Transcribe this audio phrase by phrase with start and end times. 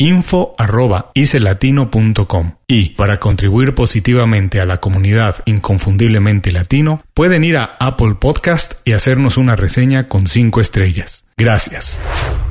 [0.00, 8.74] info.icelatino.com y para contribuir positivamente a la comunidad inconfundiblemente latino pueden ir a Apple Podcast
[8.84, 11.24] y hacernos una reseña con 5 estrellas.
[11.36, 11.98] Gracias.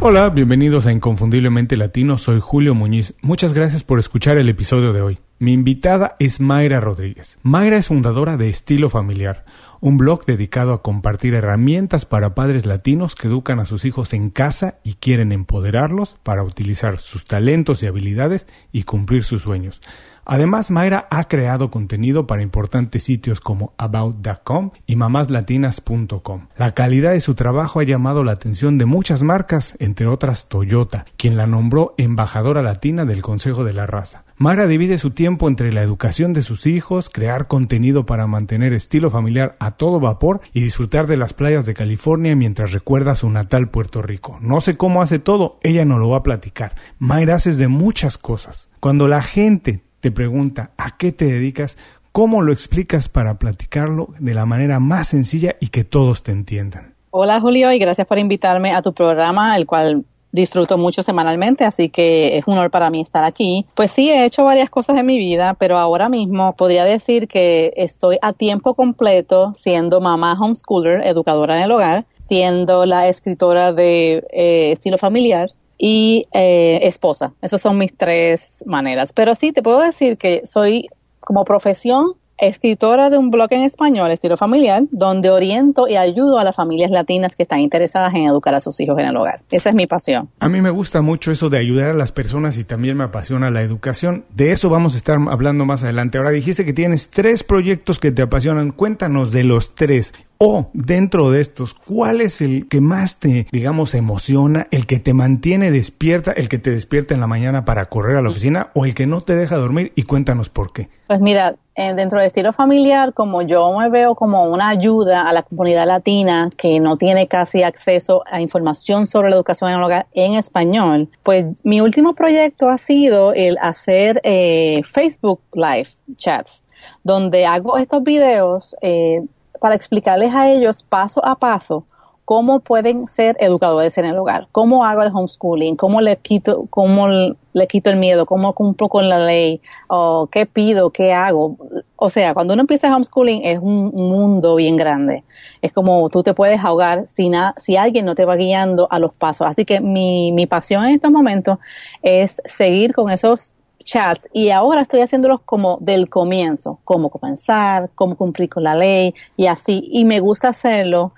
[0.01, 3.13] Hola, bienvenidos a Inconfundiblemente Latino, soy Julio Muñiz.
[3.21, 5.19] Muchas gracias por escuchar el episodio de hoy.
[5.39, 7.37] Mi invitada es Mayra Rodríguez.
[7.43, 9.45] Mayra es fundadora de Estilo Familiar,
[9.79, 14.29] un blog dedicado a compartir herramientas para padres latinos que educan a sus hijos en
[14.29, 19.81] casa y quieren empoderarlos para utilizar sus talentos y habilidades y cumplir sus sueños.
[20.29, 26.47] Además, Mayra ha creado contenido para importantes sitios como About.com y mamáslatinas.com.
[26.57, 31.05] La calidad de su trabajo ha llamado la atención de muchas marcas, entre otras Toyota,
[31.15, 34.25] quien la nombró embajadora latina del Consejo de la Raza.
[34.35, 39.09] Mayra divide su tiempo entre la educación de sus hijos, crear contenido para mantener estilo
[39.09, 43.69] familiar a todo vapor y disfrutar de las playas de California mientras recuerda su natal
[43.69, 44.37] Puerto Rico.
[44.41, 46.75] No sé cómo hace todo, ella no lo va a platicar.
[46.99, 48.69] Mayra hace de muchas cosas.
[48.81, 51.77] Cuando la gente pregunta a qué te dedicas,
[52.11, 56.95] ¿cómo lo explicas para platicarlo de la manera más sencilla y que todos te entiendan?
[57.11, 61.89] Hola Julio y gracias por invitarme a tu programa, el cual disfruto mucho semanalmente, así
[61.89, 63.65] que es un honor para mí estar aquí.
[63.75, 67.73] Pues sí, he hecho varias cosas en mi vida, pero ahora mismo podría decir que
[67.75, 74.23] estoy a tiempo completo siendo mamá homeschooler, educadora en el hogar, siendo la escritora de
[74.31, 77.33] eh, estilo familiar y eh, esposa.
[77.41, 79.13] Esas son mis tres maneras.
[79.13, 80.87] Pero sí, te puedo decir que soy
[81.19, 86.43] como profesión escritora de un blog en español, estilo familiar, donde oriento y ayudo a
[86.43, 89.41] las familias latinas que están interesadas en educar a sus hijos en el hogar.
[89.49, 90.29] Esa es mi pasión.
[90.39, 93.49] A mí me gusta mucho eso de ayudar a las personas y también me apasiona
[93.49, 94.25] la educación.
[94.33, 96.17] De eso vamos a estar hablando más adelante.
[96.17, 98.71] Ahora dijiste que tienes tres proyectos que te apasionan.
[98.71, 100.13] Cuéntanos de los tres.
[100.39, 105.13] O dentro de estos, ¿cuál es el que más te, digamos, emociona, el que te
[105.13, 108.85] mantiene despierta, el que te despierta en la mañana para correr a la oficina o
[108.85, 109.93] el que no te deja dormir?
[109.95, 110.89] Y cuéntanos por qué.
[111.07, 115.33] Pues mira, eh, dentro de estilo familiar, como yo me veo como una ayuda a
[115.33, 119.83] la comunidad latina que no tiene casi acceso a información sobre la educación en el
[119.83, 126.63] hogar en español, pues mi último proyecto ha sido el hacer eh, Facebook Live chats,
[127.03, 129.23] donde hago estos videos eh,
[129.57, 131.85] para explicarles a ellos paso a paso
[132.27, 137.07] cómo pueden ser educadores en el hogar, cómo hago el homeschooling, cómo le quito, cómo
[137.07, 141.55] le quito el miedo, cómo cumplo con la ley, o qué pido, qué hago.
[141.95, 145.23] O sea, cuando uno empieza homeschooling es un mundo bien grande.
[145.61, 147.31] Es como tú te puedes ahogar si,
[147.61, 149.47] si alguien no te va guiando a los pasos.
[149.47, 151.59] Así que mi, mi pasión en estos momentos
[152.01, 153.53] es seguir con esos
[153.87, 159.15] chats y ahora estoy haciéndolos como del comienzo, cómo comenzar, cómo cumplir con la ley
[159.37, 159.87] y así.
[159.91, 161.13] Y me gusta hacerlo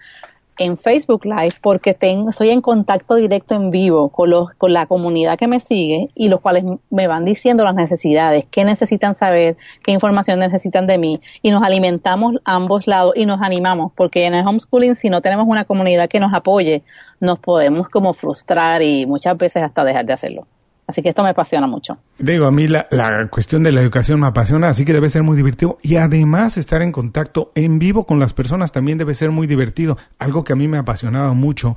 [0.60, 4.86] en Facebook Live porque tengo, estoy en contacto directo en vivo con, los, con la
[4.86, 9.58] comunidad que me sigue y los cuales me van diciendo las necesidades, qué necesitan saber,
[9.84, 14.36] qué información necesitan de mí y nos alimentamos ambos lados y nos animamos porque en
[14.36, 16.84] el homeschooling si no tenemos una comunidad que nos apoye
[17.22, 20.48] nos podemos como frustrar y muchas veces hasta dejar de hacerlo.
[20.90, 22.00] Así que esto me apasiona mucho.
[22.18, 25.22] Digo, a mí la, la, cuestión de la educación me apasiona, así que debe ser
[25.22, 25.78] muy divertido.
[25.84, 30.00] Y además estar en contacto en vivo con las personas también debe ser muy divertido.
[30.18, 31.76] Algo que a mí me apasionaba mucho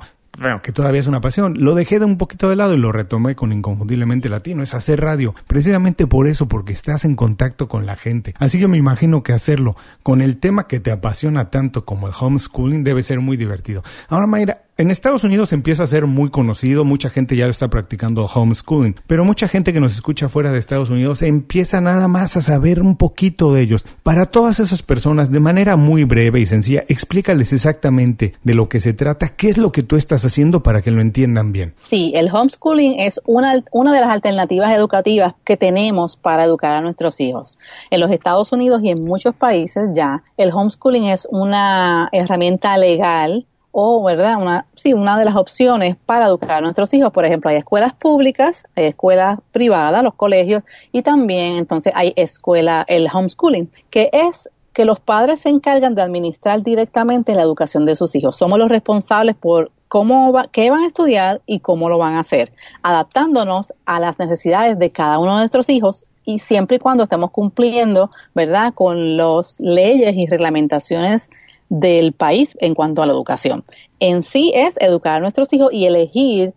[0.63, 1.55] que todavía es una pasión.
[1.59, 4.99] Lo dejé de un poquito de lado y lo retomé con Inconfundiblemente Latino, es hacer
[4.99, 5.35] radio.
[5.47, 8.33] Precisamente por eso, porque estás en contacto con la gente.
[8.39, 12.13] Así que me imagino que hacerlo con el tema que te apasiona tanto como el
[12.19, 13.83] homeschooling debe ser muy divertido.
[14.09, 18.25] Ahora, Mayra, En Estados Unidos empieza a ser muy conocido, mucha gente ya está practicando
[18.25, 22.41] homeschooling, pero mucha gente que nos escucha fuera de Estados Unidos empieza nada más a
[22.41, 23.85] saber un poquito de ellos.
[24.01, 28.79] Para todas esas personas, de manera muy breve y sencilla, explícales exactamente de lo que
[28.79, 31.75] se trata, qué es lo que tú estás haciendo para que lo entiendan bien.
[31.79, 36.81] Sí, el homeschooling es una, una de las alternativas educativas que tenemos para educar a
[36.81, 37.59] nuestros hijos.
[37.91, 43.45] En los Estados Unidos y en muchos países ya, el homeschooling es una herramienta legal
[43.75, 44.37] o, ¿verdad?
[44.39, 47.11] Una, sí, una de las opciones para educar a nuestros hijos.
[47.11, 52.85] Por ejemplo, hay escuelas públicas, hay escuelas privadas, los colegios, y también entonces hay escuela,
[52.87, 57.95] el homeschooling, que es que los padres se encargan de administrar directamente la educación de
[57.95, 58.35] sus hijos.
[58.35, 62.19] Somos los responsables por cómo va, qué van a estudiar y cómo lo van a
[62.19, 62.51] hacer,
[62.83, 67.31] adaptándonos a las necesidades de cada uno de nuestros hijos y siempre y cuando estemos
[67.31, 71.29] cumpliendo, ¿verdad?, con las leyes y reglamentaciones
[71.69, 73.63] del país en cuanto a la educación.
[73.99, 76.53] En sí es educar a nuestros hijos y elegir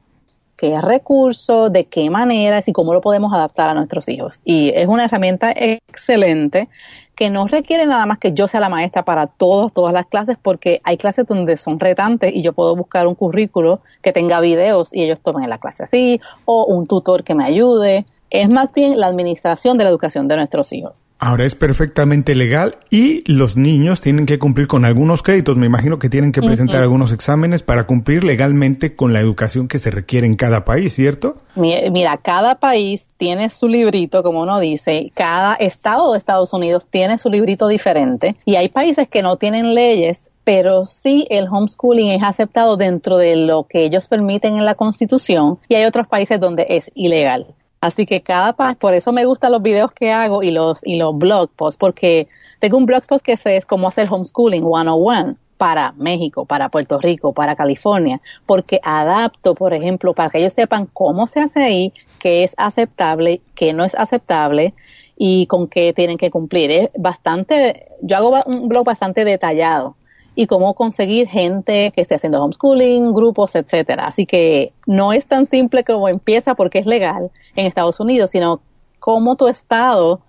[0.56, 4.40] qué recursos, de qué maneras y cómo lo podemos adaptar a nuestros hijos.
[4.44, 6.68] Y es una herramienta excelente
[7.14, 10.36] que no requiere nada más que yo sea la maestra para todos, todas las clases,
[10.40, 14.92] porque hay clases donde son retantes y yo puedo buscar un currículo que tenga videos
[14.92, 18.04] y ellos tomen la clase así, o un tutor que me ayude.
[18.28, 21.05] Es más bien la administración de la educación de nuestros hijos.
[21.18, 25.56] Ahora es perfectamente legal y los niños tienen que cumplir con algunos créditos.
[25.56, 29.78] Me imagino que tienen que presentar algunos exámenes para cumplir legalmente con la educación que
[29.78, 31.36] se requiere en cada país, ¿cierto?
[31.54, 35.10] Mira, cada país tiene su librito, como uno dice.
[35.14, 39.74] Cada estado de Estados Unidos tiene su librito diferente y hay países que no tienen
[39.74, 44.76] leyes pero sí el homeschooling es aceptado dentro de lo que ellos permiten en la
[44.76, 47.48] Constitución y hay otros países donde es ilegal.
[47.86, 51.16] Así que cada por eso me gustan los videos que hago y los, y los
[51.16, 52.26] blog posts, porque
[52.58, 57.32] tengo un blog post que es cómo hacer homeschooling 101 para México, para Puerto Rico,
[57.32, 62.42] para California, porque adapto, por ejemplo, para que ellos sepan cómo se hace ahí, qué
[62.42, 64.74] es aceptable, qué no es aceptable
[65.16, 66.72] y con qué tienen que cumplir.
[66.72, 69.94] Es bastante, yo hago un blog bastante detallado
[70.36, 74.06] y cómo conseguir gente que esté haciendo homeschooling, grupos, etcétera.
[74.06, 78.60] Así que no es tan simple como empieza porque es legal en Estados Unidos, sino
[79.00, 80.20] cómo tu estado,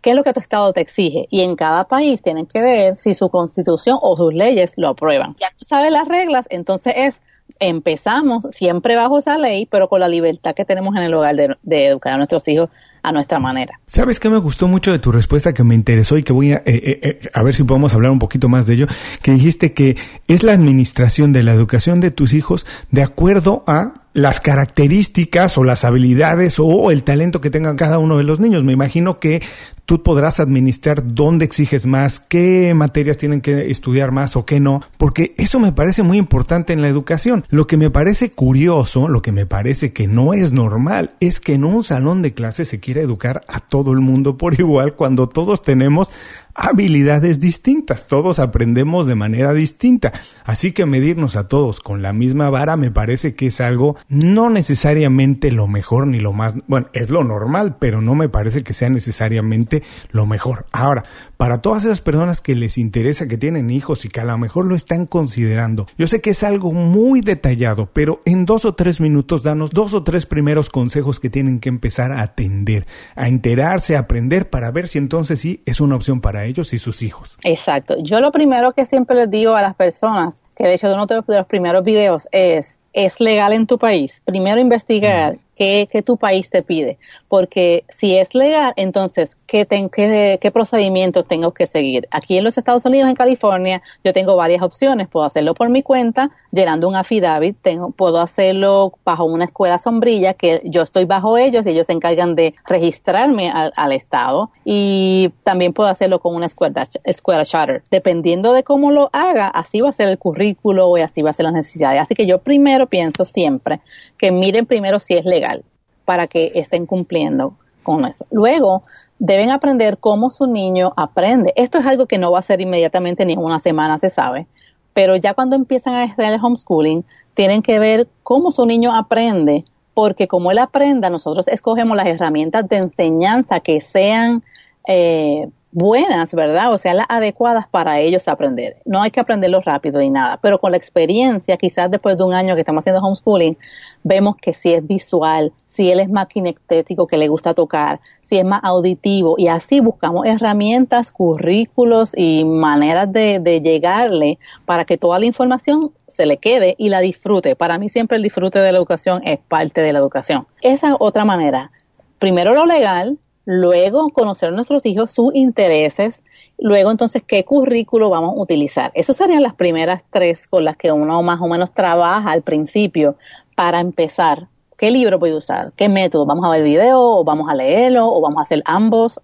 [0.00, 1.26] qué es lo que tu estado te exige.
[1.28, 5.34] Y en cada país tienen que ver si su constitución o sus leyes lo aprueban.
[5.40, 7.20] Ya tú sabes las reglas, entonces es
[7.58, 11.56] empezamos siempre bajo esa ley, pero con la libertad que tenemos en el hogar de,
[11.62, 12.70] de educar a nuestros hijos
[13.02, 13.78] a nuestra manera.
[13.86, 16.56] ¿Sabes qué me gustó mucho de tu respuesta que me interesó y que voy a,
[16.56, 18.86] eh, eh, eh, a ver si podemos hablar un poquito más de ello?
[19.22, 19.96] Que dijiste que
[20.26, 25.64] es la administración de la educación de tus hijos de acuerdo a las características o
[25.64, 28.64] las habilidades o el talento que tengan cada uno de los niños.
[28.64, 29.42] Me imagino que
[29.88, 34.82] tú podrás administrar dónde exiges más, qué materias tienen que estudiar más o qué no,
[34.98, 37.46] porque eso me parece muy importante en la educación.
[37.48, 41.54] Lo que me parece curioso, lo que me parece que no es normal, es que
[41.54, 45.28] en un salón de clases se quiera educar a todo el mundo por igual cuando
[45.28, 46.10] todos tenemos
[46.58, 50.12] habilidades distintas, todos aprendemos de manera distinta,
[50.44, 54.50] así que medirnos a todos con la misma vara me parece que es algo no
[54.50, 58.72] necesariamente lo mejor ni lo más, bueno, es lo normal, pero no me parece que
[58.72, 60.66] sea necesariamente lo mejor.
[60.72, 61.04] Ahora,
[61.36, 64.66] para todas esas personas que les interesa que tienen hijos y que a lo mejor
[64.66, 69.00] lo están considerando, yo sé que es algo muy detallado, pero en dos o tres
[69.00, 73.94] minutos danos dos o tres primeros consejos que tienen que empezar a atender, a enterarse,
[73.94, 77.38] a aprender para ver si entonces sí es una opción para ellos y sus hijos.
[77.44, 77.96] Exacto.
[78.00, 81.22] Yo lo primero que siempre les digo a las personas, que de hecho uno de
[81.26, 84.22] los primeros videos es, ¿es legal en tu país?
[84.24, 86.98] Primero investigar qué, qué tu país te pide.
[87.26, 92.06] Porque si es legal, entonces, ¿qué, qué, qué procedimientos tengo que seguir?
[92.12, 95.08] Aquí en los Estados Unidos, en California, yo tengo varias opciones.
[95.08, 97.56] Puedo hacerlo por mi cuenta, llenando un affidavit.
[97.60, 101.92] Tengo, puedo hacerlo bajo una escuela sombrilla, que yo estoy bajo ellos y ellos se
[101.92, 104.50] encargan de registrarme al, Estado.
[104.64, 107.82] Y también puedo hacerlo con una escuela, escuela charter.
[107.90, 111.32] Dependiendo de cómo lo haga, así va a ser el currículo y así va a
[111.32, 112.02] ser las necesidades.
[112.02, 113.80] Así que yo primero pienso siempre
[114.18, 115.64] que miren primero si es legal
[116.04, 118.26] para que estén cumpliendo con eso.
[118.30, 118.82] Luego,
[119.18, 121.52] deben aprender cómo su niño aprende.
[121.56, 124.46] Esto es algo que no va a ser inmediatamente ni en una semana, se sabe,
[124.92, 129.64] pero ya cuando empiezan a estudiar el homeschooling, tienen que ver cómo su niño aprende,
[129.94, 134.42] porque como él aprenda, nosotros escogemos las herramientas de enseñanza que sean
[134.86, 135.48] eh,
[135.78, 136.72] buenas, ¿verdad?
[136.72, 138.76] O sea, las adecuadas para ellos aprender.
[138.84, 142.34] No hay que aprenderlo rápido ni nada, pero con la experiencia, quizás después de un
[142.34, 143.56] año que estamos haciendo homeschooling,
[144.02, 148.38] vemos que si es visual, si él es más kinestético, que le gusta tocar, si
[148.38, 154.98] es más auditivo, y así buscamos herramientas, currículos y maneras de, de llegarle para que
[154.98, 157.54] toda la información se le quede y la disfrute.
[157.54, 160.48] Para mí siempre el disfrute de la educación es parte de la educación.
[160.60, 161.70] Esa es otra manera.
[162.18, 163.16] Primero lo legal,
[163.48, 166.22] luego conocer a nuestros hijos, sus intereses,
[166.58, 168.92] luego entonces qué currículo vamos a utilizar.
[168.94, 173.16] Esas serían las primeras tres con las que uno más o menos trabaja al principio
[173.56, 174.48] para empezar.
[174.76, 175.72] ¿Qué libro voy a usar?
[175.76, 176.26] ¿Qué método?
[176.26, 179.18] ¿Vamos a ver video o vamos a leerlo o vamos a hacer ambos?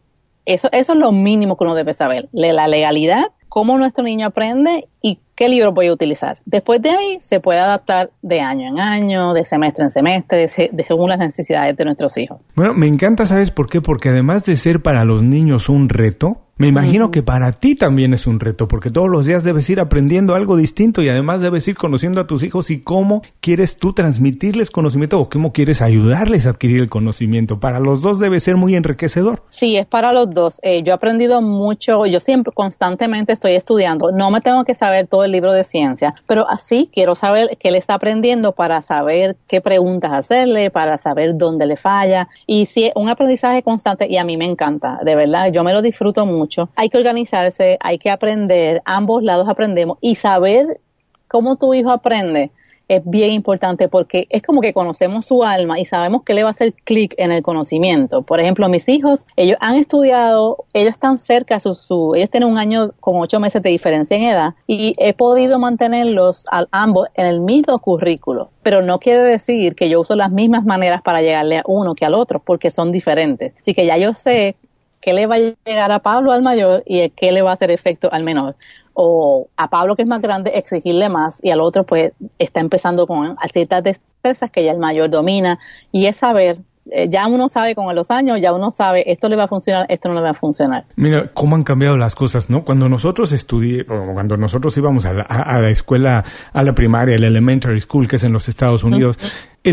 [0.46, 2.30] Eso, eso es lo mínimo que uno debe saber.
[2.32, 6.38] La legalidad, cómo nuestro niño aprende y qué libro voy a utilizar.
[6.46, 10.84] Después de ahí se puede adaptar de año en año, de semestre en semestre, de,
[10.84, 12.38] según las necesidades de nuestros hijos.
[12.54, 13.82] Bueno, me encanta, ¿sabes por qué?
[13.82, 18.14] Porque además de ser para los niños un reto, me imagino que para ti también
[18.14, 21.66] es un reto, porque todos los días debes ir aprendiendo algo distinto y además debes
[21.66, 26.46] ir conociendo a tus hijos y cómo quieres tú transmitirles conocimiento o cómo quieres ayudarles
[26.46, 27.58] a adquirir el conocimiento.
[27.58, 29.42] Para los dos debe ser muy enriquecedor.
[29.50, 30.60] Sí, es para los dos.
[30.62, 34.12] Eh, yo he aprendido mucho, yo siempre constantemente estoy estudiando.
[34.12, 37.72] No me tengo que saber todo el libro de ciencia, pero así quiero saber qué
[37.72, 42.28] le está aprendiendo para saber qué preguntas hacerle, para saber dónde le falla.
[42.46, 45.72] Y si es un aprendizaje constante y a mí me encanta, de verdad, yo me
[45.72, 50.80] lo disfruto mucho hay que organizarse, hay que aprender, ambos lados aprendemos y saber
[51.28, 52.50] cómo tu hijo aprende
[52.88, 56.50] es bien importante porque es como que conocemos su alma y sabemos que le va
[56.50, 58.22] a hacer clic en el conocimiento.
[58.22, 62.58] Por ejemplo, mis hijos, ellos han estudiado, ellos están cerca, su, su, ellos tienen un
[62.58, 67.26] año con ocho meses de diferencia en edad y he podido mantenerlos a ambos en
[67.26, 68.50] el mismo currículo.
[68.62, 72.04] Pero no quiere decir que yo uso las mismas maneras para llegarle a uno que
[72.04, 73.52] al otro porque son diferentes.
[73.60, 74.56] Así que ya yo sé
[75.00, 77.70] qué le va a llegar a Pablo al mayor y qué le va a hacer
[77.70, 78.56] efecto al menor.
[78.94, 83.06] O a Pablo, que es más grande, exigirle más y al otro, pues, está empezando
[83.06, 85.58] con ciertas destrezas que ya el mayor domina
[85.92, 86.58] y es saber
[86.90, 89.86] eh, ya uno sabe con los años, ya uno sabe esto le va a funcionar,
[89.88, 90.84] esto no le va a funcionar.
[90.96, 92.62] Mira cómo han cambiado las cosas, ¿no?
[92.62, 97.24] Cuando nosotros estudié, cuando nosotros íbamos a la, a la, escuela, a la primaria, el
[97.24, 99.18] elementary school, que es en los Estados Unidos,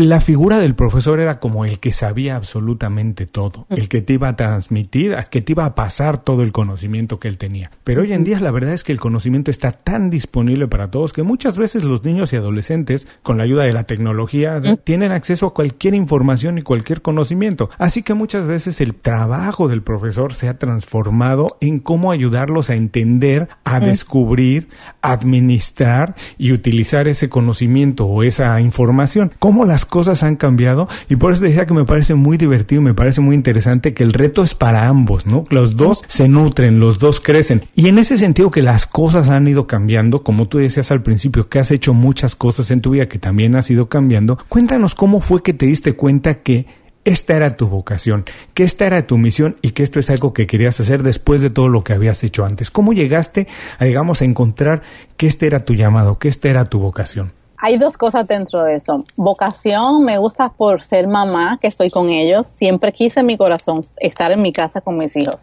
[0.00, 4.28] la figura del profesor era como el que sabía absolutamente todo, el que te iba
[4.28, 7.70] a transmitir, que te iba a pasar todo el conocimiento que él tenía.
[7.84, 11.12] Pero hoy en día la verdad es que el conocimiento está tan disponible para todos
[11.12, 15.48] que muchas veces los niños y adolescentes, con la ayuda de la tecnología, tienen acceso
[15.48, 17.68] a cualquier información y cualquier conocimiento.
[17.76, 22.76] Así que muchas veces el trabajo del profesor se ha transformado en cómo ayudarlos a
[22.76, 24.68] entender, a descubrir,
[25.02, 29.32] administrar y utilizar ese conocimiento o esa información.
[29.38, 32.94] ¿Cómo las cosas han cambiado y por eso decía que me parece muy divertido, me
[32.94, 35.44] parece muy interesante que el reto es para ambos, ¿no?
[35.50, 37.62] Los dos se nutren, los dos crecen.
[37.74, 41.48] Y en ese sentido que las cosas han ido cambiando, como tú decías al principio,
[41.48, 45.20] que has hecho muchas cosas en tu vida que también has ido cambiando, cuéntanos cómo
[45.20, 46.66] fue que te diste cuenta que
[47.04, 48.24] esta era tu vocación,
[48.54, 51.50] que esta era tu misión y que esto es algo que querías hacer después de
[51.50, 52.70] todo lo que habías hecho antes.
[52.70, 53.48] ¿Cómo llegaste
[53.78, 54.82] a, digamos, a encontrar
[55.16, 57.32] que este era tu llamado, que esta era tu vocación?
[57.64, 59.04] Hay dos cosas dentro de eso.
[59.14, 62.48] Vocación, me gusta por ser mamá, que estoy con ellos.
[62.48, 65.36] Siempre quise en mi corazón estar en mi casa con mis hijos.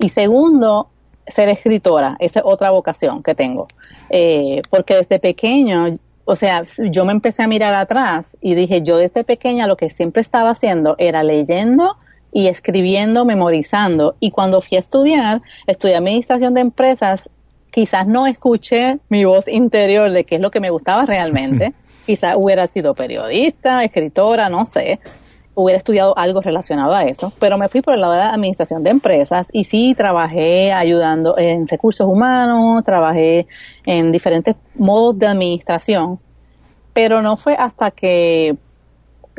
[0.00, 0.88] Y segundo,
[1.28, 2.16] ser escritora.
[2.18, 3.68] Esa es otra vocación que tengo.
[4.10, 8.96] Eh, porque desde pequeño, o sea, yo me empecé a mirar atrás y dije, yo
[8.96, 11.94] desde pequeña lo que siempre estaba haciendo era leyendo
[12.32, 14.16] y escribiendo, memorizando.
[14.18, 17.30] Y cuando fui a estudiar, estudié administración de empresas
[17.70, 21.72] quizás no escuché mi voz interior de qué es lo que me gustaba realmente.
[22.10, 24.98] quizás hubiera sido periodista, escritora, no sé.
[25.54, 28.82] Hubiera estudiado algo relacionado a eso, pero me fui por el lado de la administración
[28.82, 33.46] de empresas y sí trabajé ayudando en recursos humanos, trabajé
[33.84, 36.18] en diferentes modos de administración,
[36.92, 38.56] pero no fue hasta que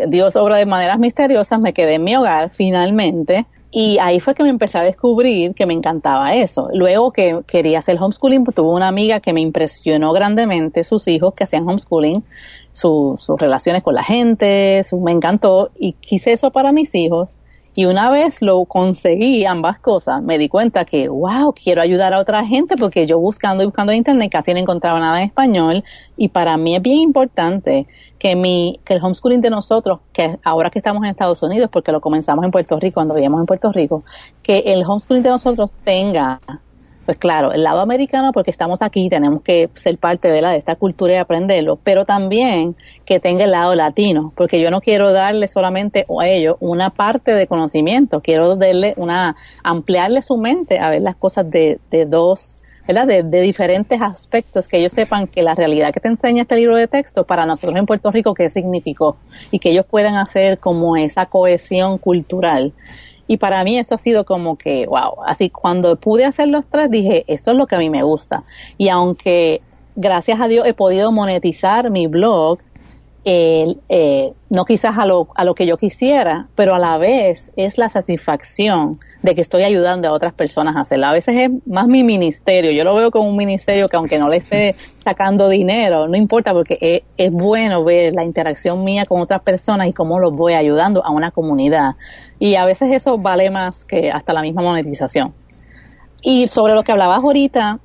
[0.07, 4.43] Dios obra de maneras misteriosas, me quedé en mi hogar finalmente y ahí fue que
[4.43, 6.67] me empecé a descubrir que me encantaba eso.
[6.73, 11.33] Luego que quería hacer homeschooling, pues tuve una amiga que me impresionó grandemente, sus hijos
[11.33, 12.21] que hacían homeschooling,
[12.73, 17.37] sus relaciones con la gente, su, me encantó y quise eso para mis hijos.
[17.73, 22.19] Y una vez lo conseguí, ambas cosas, me di cuenta que, wow, quiero ayudar a
[22.19, 25.85] otra gente porque yo buscando y buscando en internet casi no encontraba nada en español
[26.17, 27.87] y para mí es bien importante
[28.21, 31.91] que mi, que el homeschooling de nosotros, que ahora que estamos en Estados Unidos, porque
[31.91, 34.03] lo comenzamos en Puerto Rico, cuando vivíamos en Puerto Rico,
[34.43, 36.39] que el homeschooling de nosotros tenga
[37.03, 40.57] pues claro, el lado americano porque estamos aquí, tenemos que ser parte de, la, de
[40.57, 42.75] esta cultura y aprenderlo, pero también
[43.05, 47.33] que tenga el lado latino, porque yo no quiero darle solamente a ellos una parte
[47.33, 52.59] de conocimiento, quiero darle una, ampliarle su mente a ver las cosas de, de dos
[52.87, 53.07] ¿verdad?
[53.07, 56.75] De, de, diferentes aspectos, que ellos sepan que la realidad que te enseña este libro
[56.75, 59.17] de texto para nosotros en Puerto Rico, qué significó,
[59.51, 62.73] y que ellos puedan hacer como esa cohesión cultural
[63.31, 66.91] y para mí eso ha sido como que, wow, así cuando pude hacer los tres
[66.91, 68.43] dije, esto es lo que a mí me gusta.
[68.77, 69.61] Y aunque
[69.95, 72.59] gracias a Dios he podido monetizar mi blog,
[73.23, 77.77] eh, no quizás a lo, a lo que yo quisiera, pero a la vez es
[77.77, 81.05] la satisfacción de que estoy ayudando a otras personas a hacerlo.
[81.05, 84.27] A veces es más mi ministerio, yo lo veo como un ministerio que aunque no
[84.27, 89.21] le esté sacando dinero, no importa porque es, es bueno ver la interacción mía con
[89.21, 91.95] otras personas y cómo los voy ayudando a una comunidad.
[92.39, 95.33] Y a veces eso vale más que hasta la misma monetización.
[96.23, 97.79] Y sobre lo que hablabas ahorita,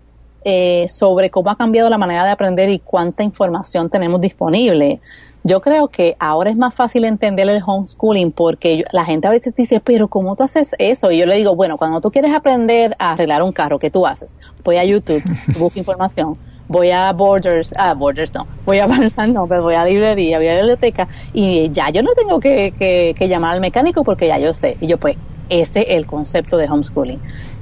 [0.48, 5.00] eh, sobre cómo ha cambiado la manera de aprender y cuánta información tenemos disponible.
[5.42, 9.56] Yo creo que ahora es más fácil entender el homeschooling porque la gente a veces
[9.56, 11.10] dice, pero ¿cómo tú haces eso?
[11.10, 14.06] Y yo le digo, bueno, cuando tú quieres aprender a arreglar un carro, ¿qué tú
[14.06, 14.36] haces?
[14.62, 15.20] Voy a YouTube,
[15.58, 16.38] busco información,
[16.68, 20.46] voy a Borders, ah, Borders no, voy a Barnes no, pero voy a librería, voy
[20.46, 24.28] a la biblioteca y ya yo no tengo que, que, que llamar al mecánico porque
[24.28, 24.76] ya yo sé.
[24.80, 25.16] Y yo pues,
[25.48, 27.20] ese es el concepto de homeschooling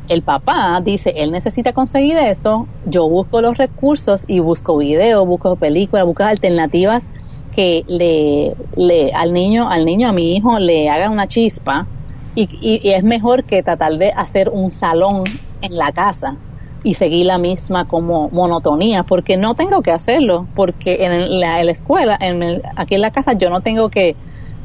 [0.09, 5.57] el papá dice, él necesita conseguir esto, yo busco los recursos y busco videos, busco
[5.57, 7.05] películas, busco alternativas
[7.55, 11.87] que le, le, al niño, al niño, a mi hijo, le haga una chispa
[12.35, 15.25] y, y, es mejor que tratar de hacer un salón
[15.63, 16.37] en la casa
[16.83, 21.71] y seguir la misma como monotonía, porque no tengo que hacerlo, porque en la, la
[21.71, 24.17] escuela, en aquí en la casa yo no tengo que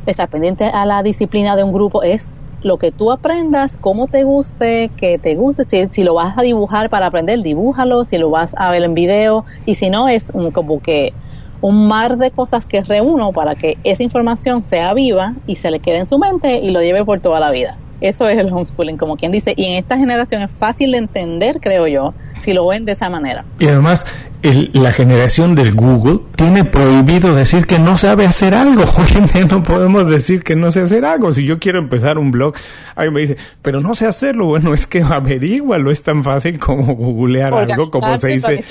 [0.06, 4.24] estar pendiente a la disciplina de un grupo, es lo que tú aprendas, cómo te
[4.24, 8.30] guste, que te guste, si, si, lo vas a dibujar para aprender, dibújalo, si lo
[8.30, 11.14] vas a ver en video, y si no, es como que
[11.62, 15.80] un mar de cosas que reúno para que esa información sea viva y se le
[15.80, 17.78] quede en su mente y lo lleve por toda la vida.
[18.02, 19.54] Eso es el homeschooling, como quien dice.
[19.58, 23.10] Y en esta generación es fácil de entender, creo yo, si lo ven de esa
[23.10, 23.44] manera.
[23.60, 24.06] Y además,
[24.42, 28.84] la generación del Google tiene prohibido decir que no sabe hacer algo.
[29.34, 31.34] Día no podemos decir que no sé hacer algo.
[31.34, 32.54] Si yo quiero empezar un blog,
[32.96, 34.46] alguien me dice, pero no sé hacerlo.
[34.46, 35.92] Bueno, es que averígualo.
[35.92, 38.64] Es tan fácil como googlear algo, como se dice.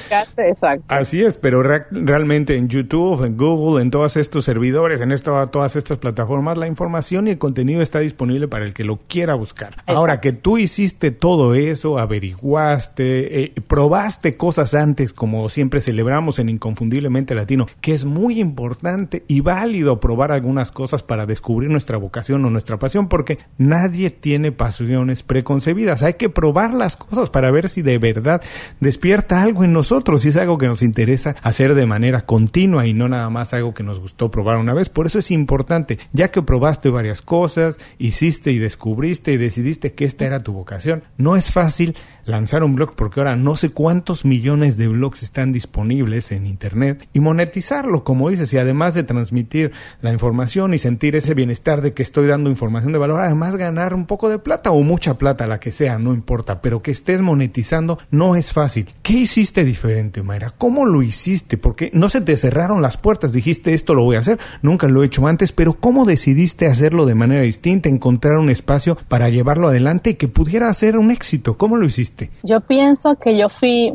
[0.88, 5.76] Así es, pero realmente en YouTube, en Google, en todos estos servidores, en esto, todas
[5.76, 9.76] estas plataformas, la información y el contenido está disponible para el que lo quiera buscar.
[9.86, 16.50] Ahora que tú hiciste todo eso, averiguaste, eh, probaste cosas antes como siempre celebramos en
[16.50, 22.44] Inconfundiblemente Latino, que es muy importante y válido probar algunas cosas para descubrir nuestra vocación
[22.44, 26.04] o nuestra pasión, porque nadie tiene pasiones preconcebidas.
[26.04, 28.40] Hay que probar las cosas para ver si de verdad
[28.78, 32.94] despierta algo en nosotros, si es algo que nos interesa hacer de manera continua y
[32.94, 34.88] no nada más algo que nos gustó probar una vez.
[34.88, 40.04] Por eso es importante, ya que probaste varias cosas, hiciste y descubriste y decidiste que
[40.04, 44.24] esta era tu vocación, no es fácil lanzar un blog porque ahora no sé cuántos
[44.24, 49.72] millones de blogs están disponibles en internet y monetizarlo, como dices, y además de transmitir
[50.00, 53.94] la información y sentir ese bienestar de que estoy dando información de valor, además ganar
[53.94, 57.20] un poco de plata o mucha plata, la que sea, no importa, pero que estés
[57.20, 58.88] monetizando no es fácil.
[59.02, 60.52] ¿Qué hiciste diferente, Mayra?
[60.56, 61.58] ¿Cómo lo hiciste?
[61.58, 65.02] Porque no se te cerraron las puertas, dijiste esto lo voy a hacer, nunca lo
[65.02, 69.68] he hecho antes, pero ¿cómo decidiste hacerlo de manera distinta, encontrar un espacio para llevarlo
[69.68, 71.56] adelante y que pudiera ser un éxito?
[71.56, 72.30] ¿Cómo lo hiciste?
[72.42, 73.92] Yo pienso que yo fui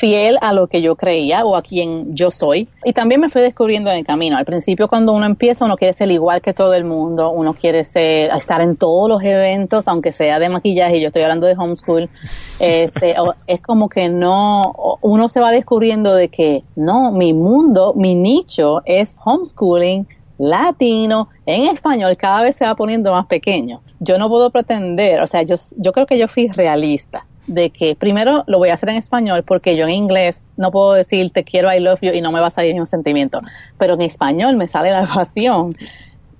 [0.00, 2.68] fiel a lo que yo creía o a quien yo soy.
[2.84, 4.38] Y también me fui descubriendo en el camino.
[4.38, 7.84] Al principio cuando uno empieza uno quiere ser igual que todo el mundo, uno quiere
[7.84, 12.08] ser estar en todos los eventos, aunque sea de maquillaje, yo estoy hablando de homeschool,
[12.60, 13.14] este,
[13.46, 14.62] es como que no,
[15.02, 20.08] uno se va descubriendo de que no, mi mundo, mi nicho es homeschooling
[20.38, 23.82] latino, en español, cada vez se va poniendo más pequeño.
[23.98, 27.96] Yo no puedo pretender, o sea, yo, yo creo que yo fui realista de que
[27.96, 31.42] primero lo voy a hacer en español porque yo en inglés no puedo decir te
[31.42, 33.40] quiero, I love you y no me va a salir un sentimiento,
[33.76, 35.74] pero en español me sale la pasión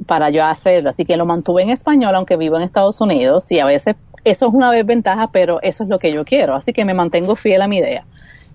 [0.06, 3.58] para yo hacerlo, así que lo mantuve en español aunque vivo en Estados Unidos y
[3.58, 6.84] a veces eso es una desventaja, pero eso es lo que yo quiero, así que
[6.84, 8.04] me mantengo fiel a mi idea.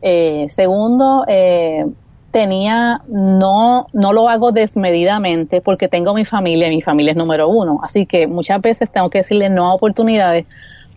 [0.01, 1.85] Eh, segundo, eh,
[2.31, 7.49] tenía, no, no lo hago desmedidamente porque tengo mi familia y mi familia es número
[7.49, 10.45] uno, así que muchas veces tengo que decirle no a oportunidades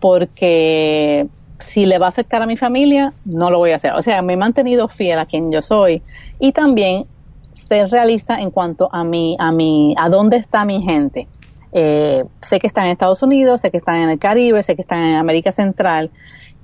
[0.00, 1.26] porque
[1.58, 3.92] si le va a afectar a mi familia, no lo voy a hacer.
[3.92, 6.02] O sea, me he mantenido fiel a quien yo soy
[6.38, 7.06] y también
[7.52, 11.26] ser realista en cuanto a mi, a mi, a dónde está mi gente.
[11.72, 14.82] Eh, sé que están en Estados Unidos, sé que están en el Caribe, sé que
[14.82, 16.10] están en América Central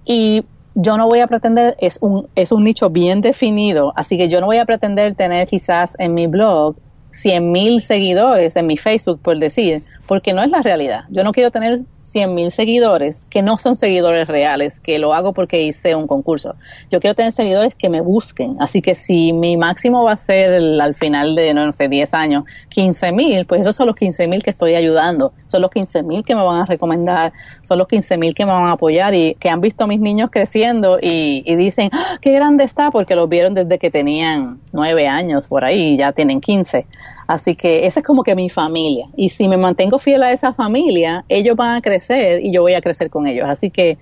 [0.04, 4.28] y yo no voy a pretender, es un, es un nicho bien definido, así que
[4.28, 6.76] yo no voy a pretender tener quizás en mi blog
[7.12, 11.04] 100 mil seguidores en mi Facebook, por decir, porque no es la realidad.
[11.10, 11.80] Yo no quiero tener
[12.14, 16.54] 100 mil seguidores que no son seguidores reales, que lo hago porque hice un concurso.
[16.88, 18.56] Yo quiero tener seguidores que me busquen.
[18.60, 22.44] Así que si mi máximo va a ser al final de, no sé, 10 años,
[22.68, 25.32] 15 mil, pues esos son los 15 mil que estoy ayudando.
[25.48, 27.32] Son los 15 mil que me van a recomendar,
[27.64, 29.98] son los 15 mil que me van a apoyar y que han visto a mis
[29.98, 35.08] niños creciendo y, dicen, ¡Ah, qué grande está, porque los vieron desde que tenían 9
[35.08, 36.86] años por ahí y ya tienen 15.
[37.26, 39.06] Así que esa es como que mi familia.
[39.16, 42.74] Y si me mantengo fiel a esa familia, ellos van a crecer y yo voy
[42.74, 43.46] a crecer con ellos.
[43.48, 43.98] Así que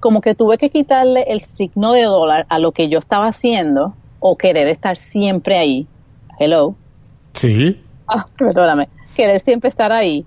[0.00, 3.94] como que tuve que quitarle el signo de dólar a lo que yo estaba haciendo
[4.20, 5.86] o querer estar siempre ahí.
[6.38, 6.74] Hello.
[7.32, 7.80] Sí.
[8.08, 8.88] Ah, perdóname.
[9.14, 10.26] Querer siempre estar ahí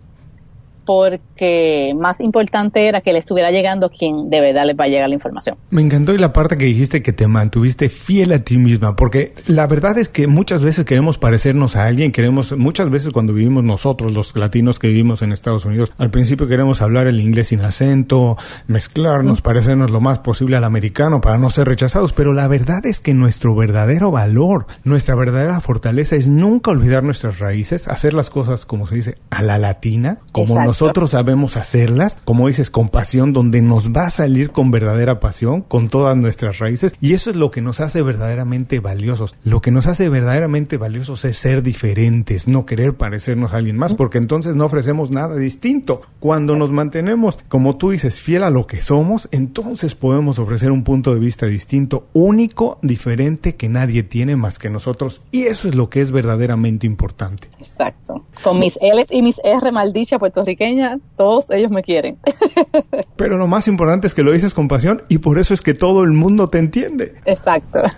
[0.88, 5.10] porque más importante era que le estuviera llegando quien de verdad les va a llegar
[5.10, 5.58] la información.
[5.69, 9.34] Me encantó y la parte que dijiste que te mantuviste fiel a ti misma, porque
[9.47, 13.65] la verdad es que muchas veces queremos parecernos a alguien, queremos, muchas veces cuando vivimos
[13.65, 17.60] nosotros, los latinos que vivimos en Estados Unidos, al principio queremos hablar el inglés sin
[17.60, 22.86] acento, mezclarnos, parecernos lo más posible al americano para no ser rechazados, pero la verdad
[22.86, 28.30] es que nuestro verdadero valor, nuestra verdadera fortaleza es nunca olvidar nuestras raíces, hacer las
[28.30, 32.90] cosas como se dice a la latina, como nos nosotros sabemos hacerlas, como dices, con
[32.90, 37.32] pasión, donde nos va a salir con verdadera pasión, con todas nuestras raíces, y eso
[37.32, 39.36] es lo que nos hace verdaderamente valiosos.
[39.44, 43.96] Lo que nos hace verdaderamente valiosos es ser diferentes, no querer parecernos a alguien más,
[43.96, 46.02] porque entonces no ofrecemos nada distinto.
[46.20, 50.84] Cuando nos mantenemos, como tú dices, fiel a lo que somos, entonces podemos ofrecer un
[50.84, 55.74] punto de vista distinto, único, diferente, que nadie tiene más que nosotros, y eso es
[55.74, 57.50] lo que es verdaderamente importante.
[57.60, 58.28] Exacto.
[58.44, 60.67] Con mis L's y mis R maldicha puertorriqueña
[61.16, 62.18] todos ellos me quieren.
[63.16, 65.74] Pero lo más importante es que lo dices con pasión y por eso es que
[65.74, 67.16] todo el mundo te entiende.
[67.26, 67.80] Exacto.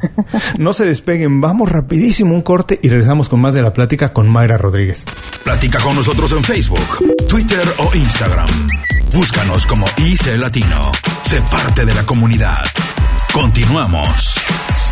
[0.58, 4.30] No se despeguen, vamos rapidísimo un corte y regresamos con más de la plática con
[4.30, 5.06] Mayra Rodríguez.
[5.44, 6.80] Platica con nosotros en Facebook,
[7.28, 8.48] Twitter o Instagram.
[9.14, 10.92] Búscanos como IC Latino.
[11.24, 12.64] Sé parte de la comunidad.
[13.34, 14.89] Continuamos.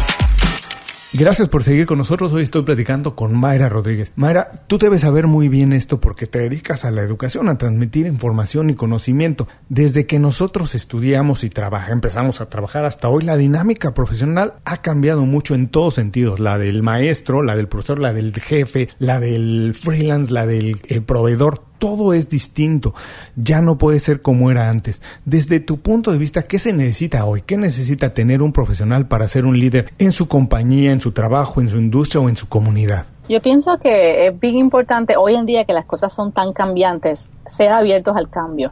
[1.20, 2.32] Gracias por seguir con nosotros.
[2.32, 4.14] Hoy estoy platicando con Mayra Rodríguez.
[4.16, 8.06] Mayra, tú debes saber muy bien esto porque te dedicas a la educación, a transmitir
[8.06, 9.48] información y conocimiento.
[9.68, 11.50] Desde que nosotros estudiamos y
[11.90, 16.40] empezamos a trabajar hasta hoy, la dinámica profesional ha cambiado mucho en todos sentidos.
[16.40, 21.02] La del maestro, la del profesor, la del jefe, la del freelance, la del eh,
[21.02, 22.94] proveedor todo es distinto,
[23.36, 25.02] ya no puede ser como era antes.
[25.26, 27.42] Desde tu punto de vista, ¿qué se necesita hoy?
[27.42, 31.62] ¿Qué necesita tener un profesional para ser un líder en su compañía, en su trabajo,
[31.62, 33.06] en su industria o en su comunidad?
[33.30, 37.30] Yo pienso que es bien importante hoy en día que las cosas son tan cambiantes,
[37.46, 38.72] ser abiertos al cambio.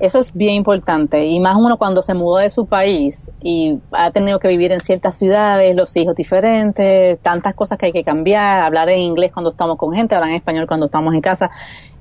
[0.00, 4.10] Eso es bien importante y más uno cuando se mudó de su país y ha
[4.10, 8.60] tenido que vivir en ciertas ciudades, los hijos diferentes, tantas cosas que hay que cambiar,
[8.60, 11.50] hablar en inglés cuando estamos con gente, hablar en español cuando estamos en casa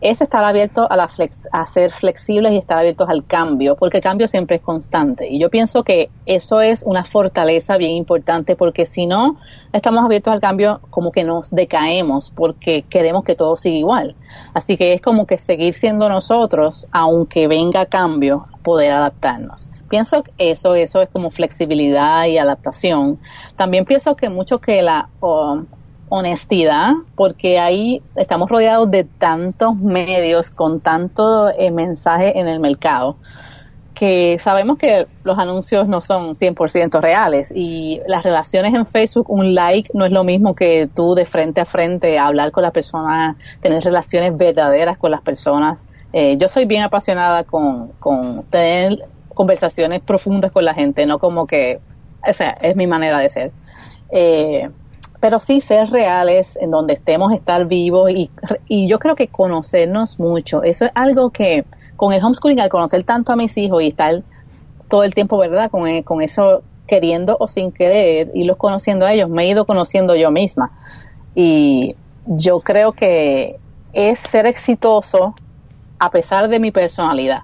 [0.04, 3.98] es estar abierto a, la flex, a ser flexibles y estar abiertos al cambio, porque
[3.98, 5.30] el cambio siempre es constante.
[5.30, 9.38] Y yo pienso que eso es una fortaleza bien importante, porque si no
[9.72, 14.16] estamos abiertos al cambio, como que nos decaemos, porque queremos que todo siga igual.
[14.54, 19.70] Así que es como que seguir siendo nosotros, aunque venga cambio, poder adaptarnos.
[19.90, 23.20] Pienso que eso, eso es como flexibilidad y adaptación.
[23.56, 25.08] También pienso que mucho que la
[26.16, 33.18] honestidad, porque ahí estamos rodeados de tantos medios con tanto eh, mensaje en el mercado
[33.96, 39.56] que sabemos que los anuncios no son 100% reales y las relaciones en Facebook, un
[39.56, 43.36] like no es lo mismo que tú de frente a frente hablar con la persona,
[43.62, 45.84] tener relaciones verdaderas con las personas.
[46.12, 49.00] Eh, yo soy bien apasionada con, con tener
[49.34, 51.80] conversaciones profundas con la gente, no como que,
[52.28, 53.52] o sea, es mi manera de ser.
[54.12, 54.70] Eh,
[55.24, 58.30] pero sí ser reales en donde estemos, estar vivos y,
[58.68, 60.64] y yo creo que conocernos mucho.
[60.64, 61.64] Eso es algo que
[61.96, 64.22] con el homeschooling, al conocer tanto a mis hijos y estar
[64.90, 65.72] todo el tiempo, ¿verdad?
[65.72, 69.48] Con, eh, con eso queriendo o sin querer, y los conociendo a ellos, me he
[69.48, 70.72] ido conociendo yo misma.
[71.36, 73.56] Y yo creo que
[73.94, 75.36] es ser exitoso
[76.00, 77.44] a pesar de mi personalidad,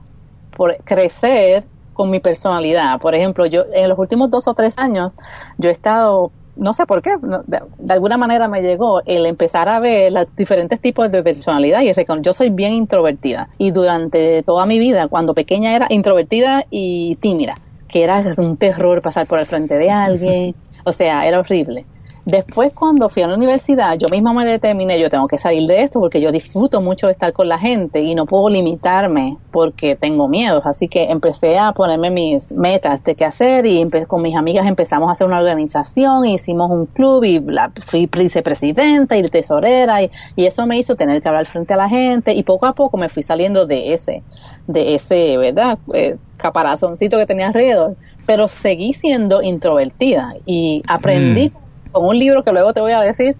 [0.58, 1.64] por crecer
[1.94, 3.00] con mi personalidad.
[3.00, 5.14] Por ejemplo, yo en los últimos dos o tres años,
[5.58, 7.12] yo he estado no sé por qué,
[7.48, 11.92] de, alguna manera me llegó el empezar a ver los diferentes tipos de personalidad y
[12.22, 17.56] yo soy bien introvertida y durante toda mi vida, cuando pequeña era introvertida y tímida,
[17.88, 21.86] que era un terror pasar por el frente de alguien, o sea, era horrible.
[22.26, 25.84] Después, cuando fui a la universidad, yo misma me determiné, yo tengo que salir de
[25.84, 29.96] esto porque yo disfruto mucho de estar con la gente y no puedo limitarme porque
[29.96, 30.64] tengo miedos.
[30.66, 35.10] Así que empecé a ponerme mis metas de qué hacer y con mis amigas empezamos
[35.10, 40.66] a hacer una organización, hicimos un club y la, fui vicepresidenta y tesorera y, eso
[40.66, 43.22] me hizo tener que hablar frente a la gente y poco a poco me fui
[43.22, 44.24] saliendo de ese,
[44.66, 45.78] de ese, ¿verdad?
[45.94, 52.44] Eh, caparazoncito que tenía alrededor, pero seguí siendo introvertida y aprendí mm con un libro
[52.44, 53.36] que luego te voy a decir,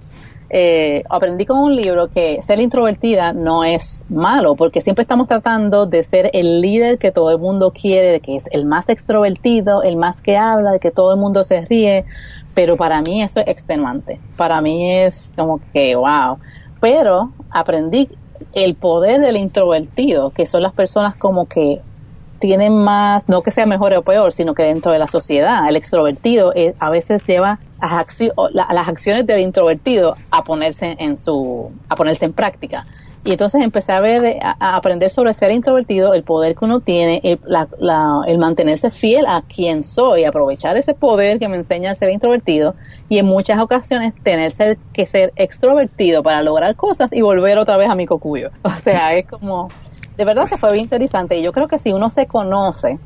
[0.52, 5.86] eh, aprendí con un libro que ser introvertida no es malo, porque siempre estamos tratando
[5.86, 9.96] de ser el líder que todo el mundo quiere, que es el más extrovertido, el
[9.96, 12.06] más que habla, de que todo el mundo se ríe,
[12.56, 16.40] pero para mí eso es extenuante, para mí es como que, wow,
[16.82, 18.10] pero aprendí
[18.54, 21.82] el poder del introvertido, que son las personas como que
[22.40, 25.76] tienen más, no que sea mejor o peor, sino que dentro de la sociedad, el
[25.76, 28.06] extrovertido eh, a veces lleva a,
[28.52, 32.86] las acciones del introvertido a ponerse en su, a ponerse en práctica.
[33.26, 37.20] Y entonces empecé a ver, a, aprender sobre ser introvertido, el poder que uno tiene,
[37.24, 37.40] el,
[38.28, 42.76] el mantenerse fiel a quien soy, aprovechar ese poder que me enseña a ser introvertido
[43.10, 44.54] y en muchas ocasiones tener
[44.94, 48.52] que ser extrovertido para lograr cosas y volver otra vez a mi cocuyo.
[48.64, 49.70] O sea, es como
[50.20, 51.38] de verdad que fue bien interesante.
[51.38, 53.00] Y yo creo que si uno se conoce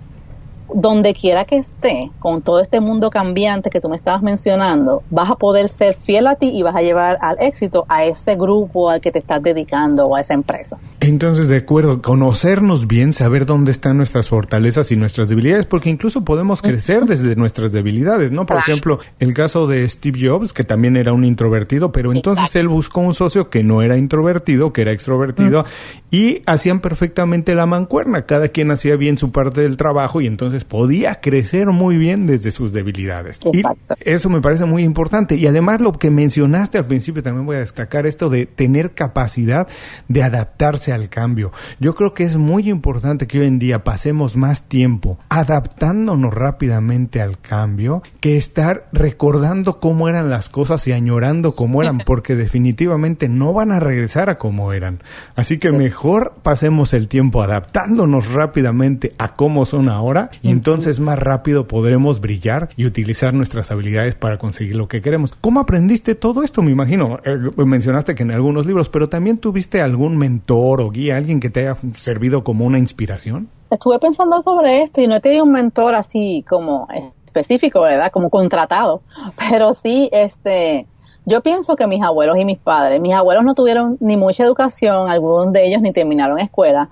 [0.73, 5.32] donde quiera que esté, con todo este mundo cambiante que tú me estabas mencionando, vas
[5.32, 8.89] a poder ser fiel a ti y vas a llevar al éxito a ese grupo
[8.89, 10.78] al que te estás dedicando o a esa empresa.
[10.99, 16.23] Entonces, de acuerdo, conocernos bien, saber dónde están nuestras fortalezas y nuestras debilidades, porque incluso
[16.23, 18.45] podemos crecer desde nuestras debilidades, ¿no?
[18.45, 22.67] Por ejemplo, el caso de Steve Jobs, que también era un introvertido, pero entonces él
[22.67, 25.65] buscó un socio que no era introvertido, que era extrovertido,
[26.12, 30.52] y hacían perfectamente la mancuerna, cada quien hacía bien su parte del trabajo y entonces
[30.63, 33.39] podía crecer muy bien desde sus debilidades.
[33.51, 33.63] Y
[34.01, 35.35] eso me parece muy importante.
[35.35, 39.67] Y además lo que mencionaste al principio, también voy a destacar esto de tener capacidad
[40.07, 41.51] de adaptarse al cambio.
[41.79, 47.21] Yo creo que es muy importante que hoy en día pasemos más tiempo adaptándonos rápidamente
[47.21, 53.29] al cambio que estar recordando cómo eran las cosas y añorando cómo eran, porque definitivamente
[53.29, 54.99] no van a regresar a cómo eran.
[55.35, 61.17] Así que mejor pasemos el tiempo adaptándonos rápidamente a cómo son ahora y entonces más
[61.17, 65.34] rápido podremos brillar y utilizar nuestras habilidades para conseguir lo que queremos.
[65.39, 66.62] ¿Cómo aprendiste todo esto?
[66.62, 71.15] Me imagino, eh, mencionaste que en algunos libros, pero también tuviste algún mentor o guía,
[71.15, 73.47] alguien que te haya servido como una inspiración.
[73.71, 76.89] Estuve pensando sobre esto y no he tenido un mentor así como
[77.25, 78.12] específico, ¿verdad?
[78.12, 79.01] Como contratado,
[79.49, 80.88] pero sí, este,
[81.25, 85.10] yo pienso que mis abuelos y mis padres, mis abuelos no tuvieron ni mucha educación,
[85.10, 86.89] algunos de ellos ni terminaron escuela,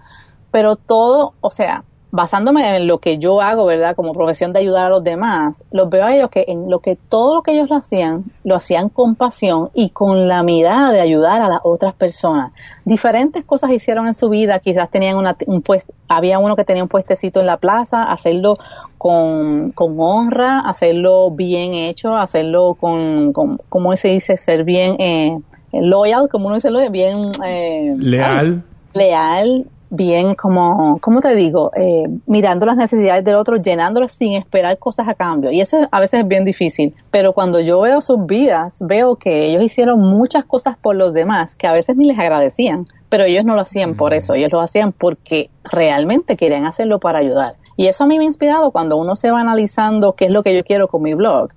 [0.52, 3.96] pero todo, o sea, basándome en lo que yo hago, ¿verdad?
[3.96, 6.96] Como profesión de ayudar a los demás, los veo a ellos que en lo que
[6.96, 11.00] todo lo que ellos lo hacían, lo hacían con pasión y con la mirada de
[11.00, 12.52] ayudar a las otras personas.
[12.84, 16.84] Diferentes cosas hicieron en su vida, quizás tenían una, un pues, había uno que tenía
[16.84, 18.58] un puestecito en la plaza, hacerlo
[18.98, 24.38] con, con honra, hacerlo bien hecho, hacerlo con, con ¿cómo se dice?
[24.38, 25.38] Ser bien, eh,
[25.72, 28.64] loyal, como uno dice, bien, eh, leal.
[28.94, 31.72] leal, bien como, ¿cómo te digo?
[31.76, 35.52] Eh, mirando las necesidades del otro, llenándolas sin esperar cosas a cambio.
[35.52, 36.96] Y eso a veces es bien difícil.
[37.12, 41.56] Pero cuando yo veo sus vidas, veo que ellos hicieron muchas cosas por los demás
[41.56, 42.88] que a veces ni les agradecían.
[43.10, 47.20] Pero ellos no lo hacían por eso, ellos lo hacían porque realmente querían hacerlo para
[47.20, 47.56] ayudar.
[47.76, 50.42] Y eso a mí me ha inspirado cuando uno se va analizando qué es lo
[50.42, 51.50] que yo quiero con mi blog.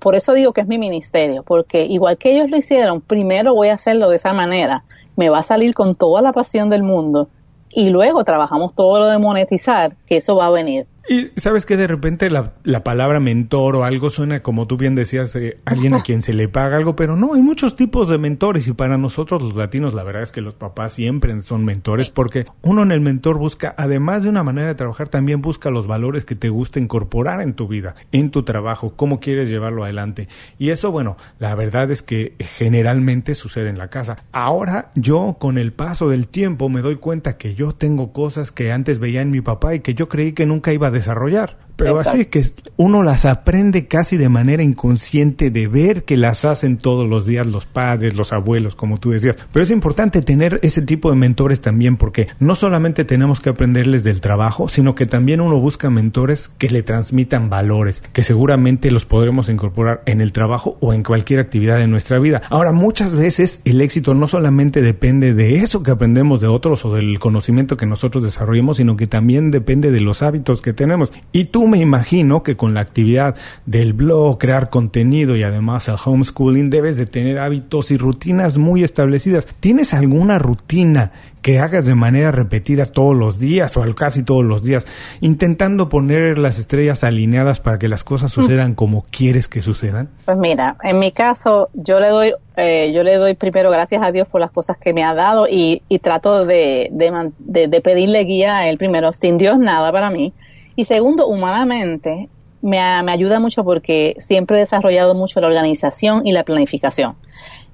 [0.00, 3.68] Por eso digo que es mi ministerio, porque igual que ellos lo hicieron, primero voy
[3.68, 4.84] a hacerlo de esa manera.
[5.16, 7.28] Me va a salir con toda la pasión del mundo
[7.72, 10.86] y luego trabajamos todo lo de monetizar, que eso va a venir.
[11.10, 14.94] Y sabes que de repente la, la, palabra mentor o algo suena como tú bien
[14.94, 18.16] decías, de alguien a quien se le paga algo, pero no, hay muchos tipos de
[18.16, 22.10] mentores y para nosotros los latinos la verdad es que los papás siempre son mentores
[22.10, 25.88] porque uno en el mentor busca, además de una manera de trabajar, también busca los
[25.88, 30.28] valores que te gusta incorporar en tu vida, en tu trabajo, cómo quieres llevarlo adelante.
[30.60, 34.18] Y eso, bueno, la verdad es que generalmente sucede en la casa.
[34.30, 38.70] Ahora yo con el paso del tiempo me doy cuenta que yo tengo cosas que
[38.70, 41.56] antes veía en mi papá y que yo creí que nunca iba a desarrollar.
[41.80, 42.44] Pero así que
[42.76, 47.46] uno las aprende casi de manera inconsciente de ver que las hacen todos los días
[47.46, 49.36] los padres, los abuelos, como tú decías.
[49.52, 54.04] Pero es importante tener ese tipo de mentores también porque no solamente tenemos que aprenderles
[54.04, 59.04] del trabajo, sino que también uno busca mentores que le transmitan valores, que seguramente los
[59.04, 62.42] podremos incorporar en el trabajo o en cualquier actividad de nuestra vida.
[62.50, 66.94] Ahora, muchas veces el éxito no solamente depende de eso que aprendemos de otros o
[66.94, 71.12] del conocimiento que nosotros desarrollemos, sino que también depende de los hábitos que tenemos.
[71.32, 75.96] Y tú me imagino que con la actividad del blog, crear contenido y además el
[76.04, 79.46] homeschooling debes de tener hábitos y rutinas muy establecidas.
[79.60, 84.62] ¿Tienes alguna rutina que hagas de manera repetida todos los días o casi todos los
[84.62, 84.86] días,
[85.20, 90.10] intentando poner las estrellas alineadas para que las cosas sucedan como quieres que sucedan?
[90.26, 94.12] Pues mira, en mi caso yo le doy eh, yo le doy primero gracias a
[94.12, 98.68] Dios por las cosas que me ha dado y, trato de, de, pedirle guía a
[98.68, 100.34] él primero, sin Dios nada para mí.
[100.76, 102.28] Y segundo, humanamente,
[102.62, 107.16] me, me ayuda mucho porque siempre he desarrollado mucho la organización y la planificación.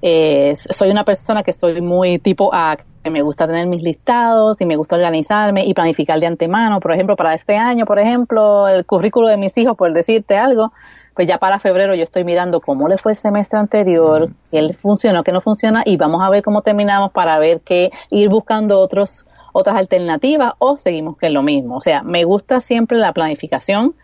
[0.01, 4.61] Eh, soy una persona que soy muy tipo A, que me gusta tener mis listados
[4.61, 6.79] y me gusta organizarme y planificar de antemano.
[6.79, 10.71] Por ejemplo, para este año, por ejemplo, el currículo de mis hijos, por decirte algo,
[11.15, 14.75] pues ya para febrero yo estoy mirando cómo le fue el semestre anterior, si él
[14.75, 18.79] funcionó, qué no funciona y vamos a ver cómo terminamos para ver qué, ir buscando
[18.79, 19.25] otros
[19.57, 21.77] otras alternativas o seguimos que es lo mismo.
[21.77, 23.95] O sea, me gusta siempre la planificación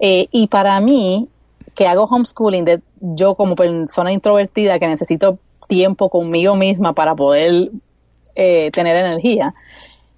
[0.00, 1.28] eh, y para mí
[1.74, 7.70] que hago homeschooling, yo como persona introvertida que necesito tiempo conmigo misma para poder
[8.34, 9.54] eh, tener energía,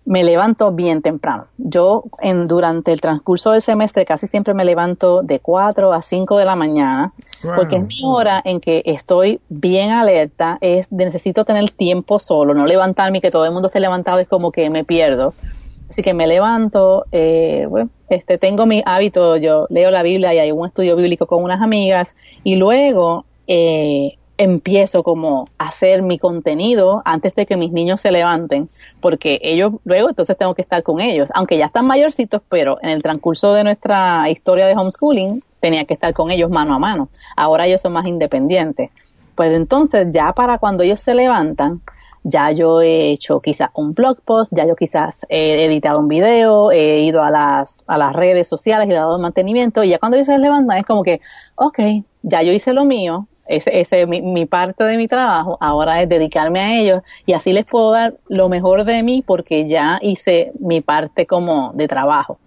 [0.06, 1.46] me levanto bien temprano.
[1.56, 6.36] Yo en, durante el transcurso del semestre casi siempre me levanto de 4 a 5
[6.38, 7.12] de la mañana,
[7.56, 12.66] porque es mi hora en que estoy bien alerta, es necesito tener tiempo solo, no
[12.66, 15.34] levantarme y que todo el mundo esté levantado es como que me pierdo.
[15.88, 20.38] Así que me levanto, eh, bueno, este, tengo mi hábito, yo leo la Biblia y
[20.38, 26.18] hay un estudio bíblico con unas amigas y luego eh, empiezo como a hacer mi
[26.18, 28.68] contenido antes de que mis niños se levanten,
[29.00, 32.90] porque ellos luego entonces tengo que estar con ellos, aunque ya están mayorcitos, pero en
[32.90, 37.08] el transcurso de nuestra historia de homeschooling tenía que estar con ellos mano a mano.
[37.36, 38.90] Ahora ellos son más independientes.
[39.34, 41.80] Pues entonces ya para cuando ellos se levantan,
[42.22, 46.72] ya yo he hecho quizás un blog post, ya yo quizás he editado un video,
[46.72, 50.16] he ido a las, a las redes sociales y he dado mantenimiento y ya cuando
[50.16, 51.20] ellos se levantan es como que,
[51.56, 51.78] ok,
[52.22, 56.08] ya yo hice lo mío, ese, ese mi, mi, parte de mi trabajo ahora es
[56.08, 60.52] dedicarme a ellos y así les puedo dar lo mejor de mí porque ya hice
[60.58, 62.38] mi parte como de trabajo.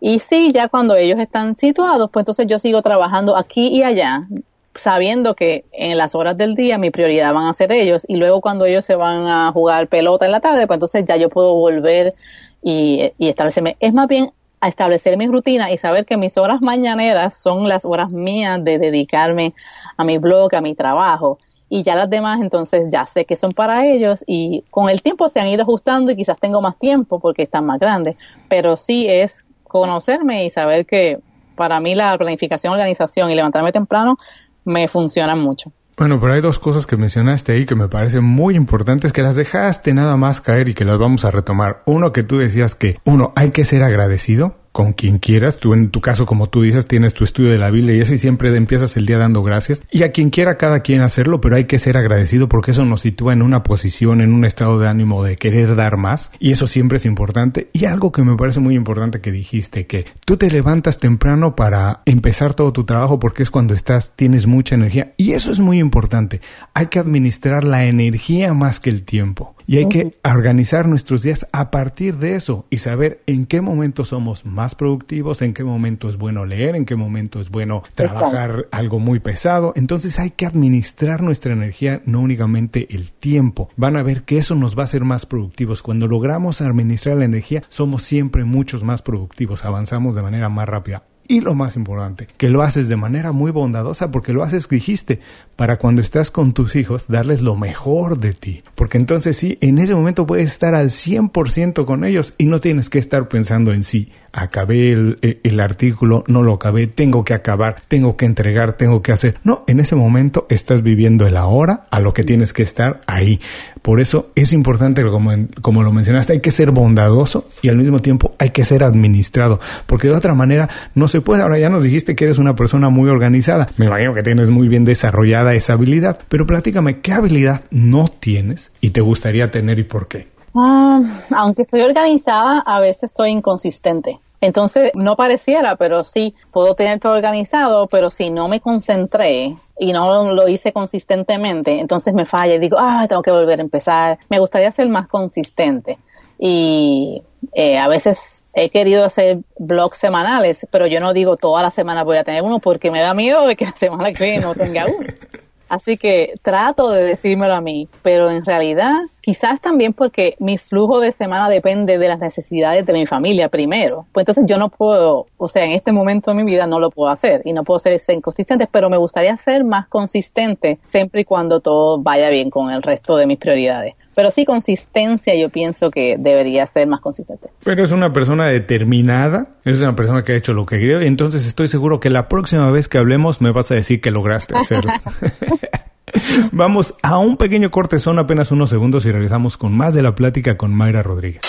[0.00, 4.28] Y sí, ya cuando ellos están situados, pues entonces yo sigo trabajando aquí y allá,
[4.74, 8.40] sabiendo que en las horas del día mi prioridad van a ser ellos y luego
[8.40, 11.54] cuando ellos se van a jugar pelota en la tarde, pues entonces ya yo puedo
[11.54, 12.14] volver
[12.62, 13.76] y, y establecerme.
[13.80, 14.30] Es más bien
[14.64, 18.78] a establecer mi rutina y saber que mis horas mañaneras son las horas mías de
[18.78, 19.52] dedicarme
[19.98, 21.38] a mi blog, a mi trabajo.
[21.68, 25.28] Y ya las demás, entonces ya sé que son para ellos y con el tiempo
[25.28, 28.16] se han ido ajustando y quizás tengo más tiempo porque están más grandes.
[28.48, 31.18] Pero sí es conocerme y saber que
[31.56, 34.16] para mí la planificación, organización y levantarme temprano
[34.64, 35.72] me funcionan mucho.
[35.96, 39.36] Bueno, pero hay dos cosas que mencionaste ahí que me parecen muy importantes, que las
[39.36, 41.82] dejaste nada más caer y que las vamos a retomar.
[41.86, 45.58] Uno que tú decías que, uno, hay que ser agradecido con quien quieras.
[45.58, 48.12] Tú en tu caso, como tú dices, tienes tu estudio de la Biblia y eso
[48.12, 49.84] y siempre empiezas el día dando gracias.
[49.92, 53.02] Y a quien quiera cada quien hacerlo, pero hay que ser agradecido porque eso nos
[53.02, 56.66] sitúa en una posición, en un estado de ánimo de querer dar más y eso
[56.66, 57.70] siempre es importante.
[57.72, 62.02] Y algo que me parece muy importante que dijiste, que tú te levantas temprano para
[62.04, 65.78] empezar todo tu trabajo porque es cuando estás, tienes mucha energía y eso es muy
[65.78, 66.40] importante.
[66.74, 69.54] Hay que administrar la energía más que el tiempo.
[69.66, 74.04] Y hay que organizar nuestros días a partir de eso y saber en qué momento
[74.04, 78.66] somos más productivos, en qué momento es bueno leer, en qué momento es bueno trabajar
[78.70, 79.72] algo muy pesado.
[79.76, 83.70] Entonces hay que administrar nuestra energía, no únicamente el tiempo.
[83.76, 85.82] Van a ver que eso nos va a hacer más productivos.
[85.82, 91.04] Cuando logramos administrar la energía, somos siempre muchos más productivos, avanzamos de manera más rápida.
[91.26, 95.20] Y lo más importante, que lo haces de manera muy bondadosa porque lo haces, dijiste,
[95.56, 98.62] para cuando estás con tus hijos, darles lo mejor de ti.
[98.74, 102.90] Porque entonces sí, en ese momento puedes estar al 100% con ellos y no tienes
[102.90, 104.12] que estar pensando en sí.
[104.36, 109.00] Acabé el, eh, el, artículo, no lo acabé, tengo que acabar, tengo que entregar, tengo
[109.00, 109.36] que hacer.
[109.44, 113.40] No, en ese momento estás viviendo el ahora a lo que tienes que estar ahí.
[113.80, 115.30] Por eso es importante, como,
[115.62, 119.60] como lo mencionaste, hay que ser bondadoso y al mismo tiempo hay que ser administrado.
[119.86, 121.42] Porque de otra manera no se puede.
[121.42, 123.68] Ahora ya nos dijiste que eres una persona muy organizada.
[123.76, 128.72] Me imagino que tienes muy bien desarrollado esa habilidad, pero platícame, ¿qué habilidad no tienes
[128.80, 130.28] y te gustaría tener y por qué?
[130.54, 131.00] Ah,
[131.36, 134.20] aunque soy organizada, a veces soy inconsistente.
[134.44, 139.92] Entonces, no pareciera, pero sí, puedo tener todo organizado, pero si no me concentré y
[139.94, 144.18] no lo hice consistentemente, entonces me falla y digo, ah, tengo que volver a empezar.
[144.28, 145.96] Me gustaría ser más consistente.
[146.38, 147.22] Y
[147.54, 152.04] eh, a veces he querido hacer blogs semanales, pero yo no digo toda la semana
[152.04, 154.54] voy a tener uno porque me da miedo de que la semana que viene no
[154.54, 155.08] tenga uno.
[155.70, 161.00] Así que trato de decírmelo a mí, pero en realidad Quizás también porque mi flujo
[161.00, 164.04] de semana depende de las necesidades de mi familia primero.
[164.12, 166.90] Pues entonces yo no puedo, o sea, en este momento de mi vida no lo
[166.90, 171.24] puedo hacer y no puedo ser inconsistente, pero me gustaría ser más consistente siempre y
[171.24, 173.94] cuando todo vaya bien con el resto de mis prioridades.
[174.14, 177.48] Pero sí, consistencia yo pienso que debería ser más consistente.
[177.64, 181.06] Pero es una persona determinada, es una persona que ha hecho lo que quería y
[181.06, 184.54] entonces estoy seguro que la próxima vez que hablemos me vas a decir que lograste
[184.54, 184.92] hacerlo.
[186.52, 190.14] Vamos a un pequeño corte, son apenas unos segundos y regresamos con más de la
[190.14, 191.42] plática con Mayra Rodríguez.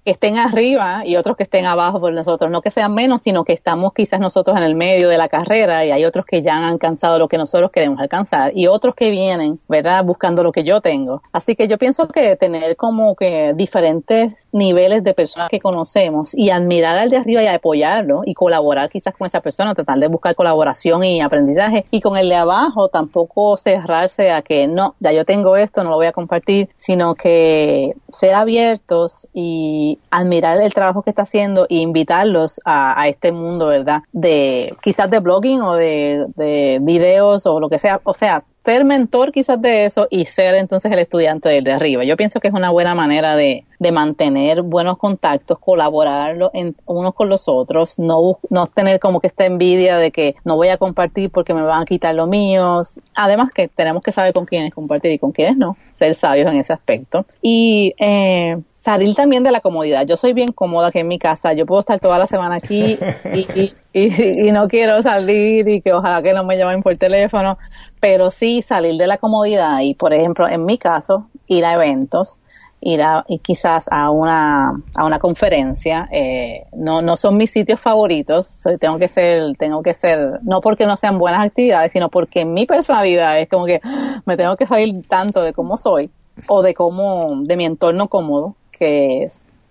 [0.03, 3.43] Que estén arriba y otros que estén abajo por nosotros, no que sean menos, sino
[3.43, 6.55] que estamos quizás nosotros en el medio de la carrera y hay otros que ya
[6.55, 10.03] han alcanzado lo que nosotros queremos alcanzar y otros que vienen, ¿verdad?
[10.03, 11.21] Buscando lo que yo tengo.
[11.31, 16.51] Así que yo pienso que tener como que diferentes niveles de personas que conocemos y
[16.51, 20.35] admirar al de arriba y apoyarlo y colaborar quizás con esa persona, tratar de buscar
[20.35, 25.25] colaboración y aprendizaje y con el de abajo tampoco cerrarse a que no, ya yo
[25.25, 31.01] tengo esto, no lo voy a compartir, sino que ser abiertos y admirar el trabajo
[31.01, 34.01] que está haciendo e invitarlos a, este mundo, ¿verdad?
[34.11, 38.01] De quizás de blogging o de, de videos o lo que sea.
[38.03, 42.03] O sea, ser mentor quizás de eso y ser entonces el estudiante del de arriba.
[42.05, 47.13] Yo pienso que es una buena manera de, de mantener buenos contactos, colaborar en, unos
[47.13, 50.77] con los otros, no, no tener como que esta envidia de que no voy a
[50.77, 52.81] compartir porque me van a quitar lo mío.
[53.15, 56.57] Además que tenemos que saber con quiénes compartir y con quiénes no, ser sabios en
[56.57, 57.25] ese aspecto.
[57.41, 60.05] Y eh, salir también de la comodidad.
[60.05, 62.99] Yo soy bien cómoda aquí en mi casa, yo puedo estar toda la semana aquí
[63.34, 67.57] y, y, no quiero salir y que ojalá que no me llamen por teléfono,
[68.01, 72.39] pero sí salir de la comodidad y, por ejemplo, en mi caso, ir a eventos,
[72.81, 77.79] ir a, y quizás a una, a una conferencia, eh, no, no son mis sitios
[77.79, 82.43] favoritos, tengo que ser, tengo que ser, no porque no sean buenas actividades, sino porque
[82.43, 83.79] mi personalidad es como que
[84.25, 86.11] me tengo que salir tanto de cómo soy
[86.49, 89.28] o de cómo, de mi entorno cómodo, que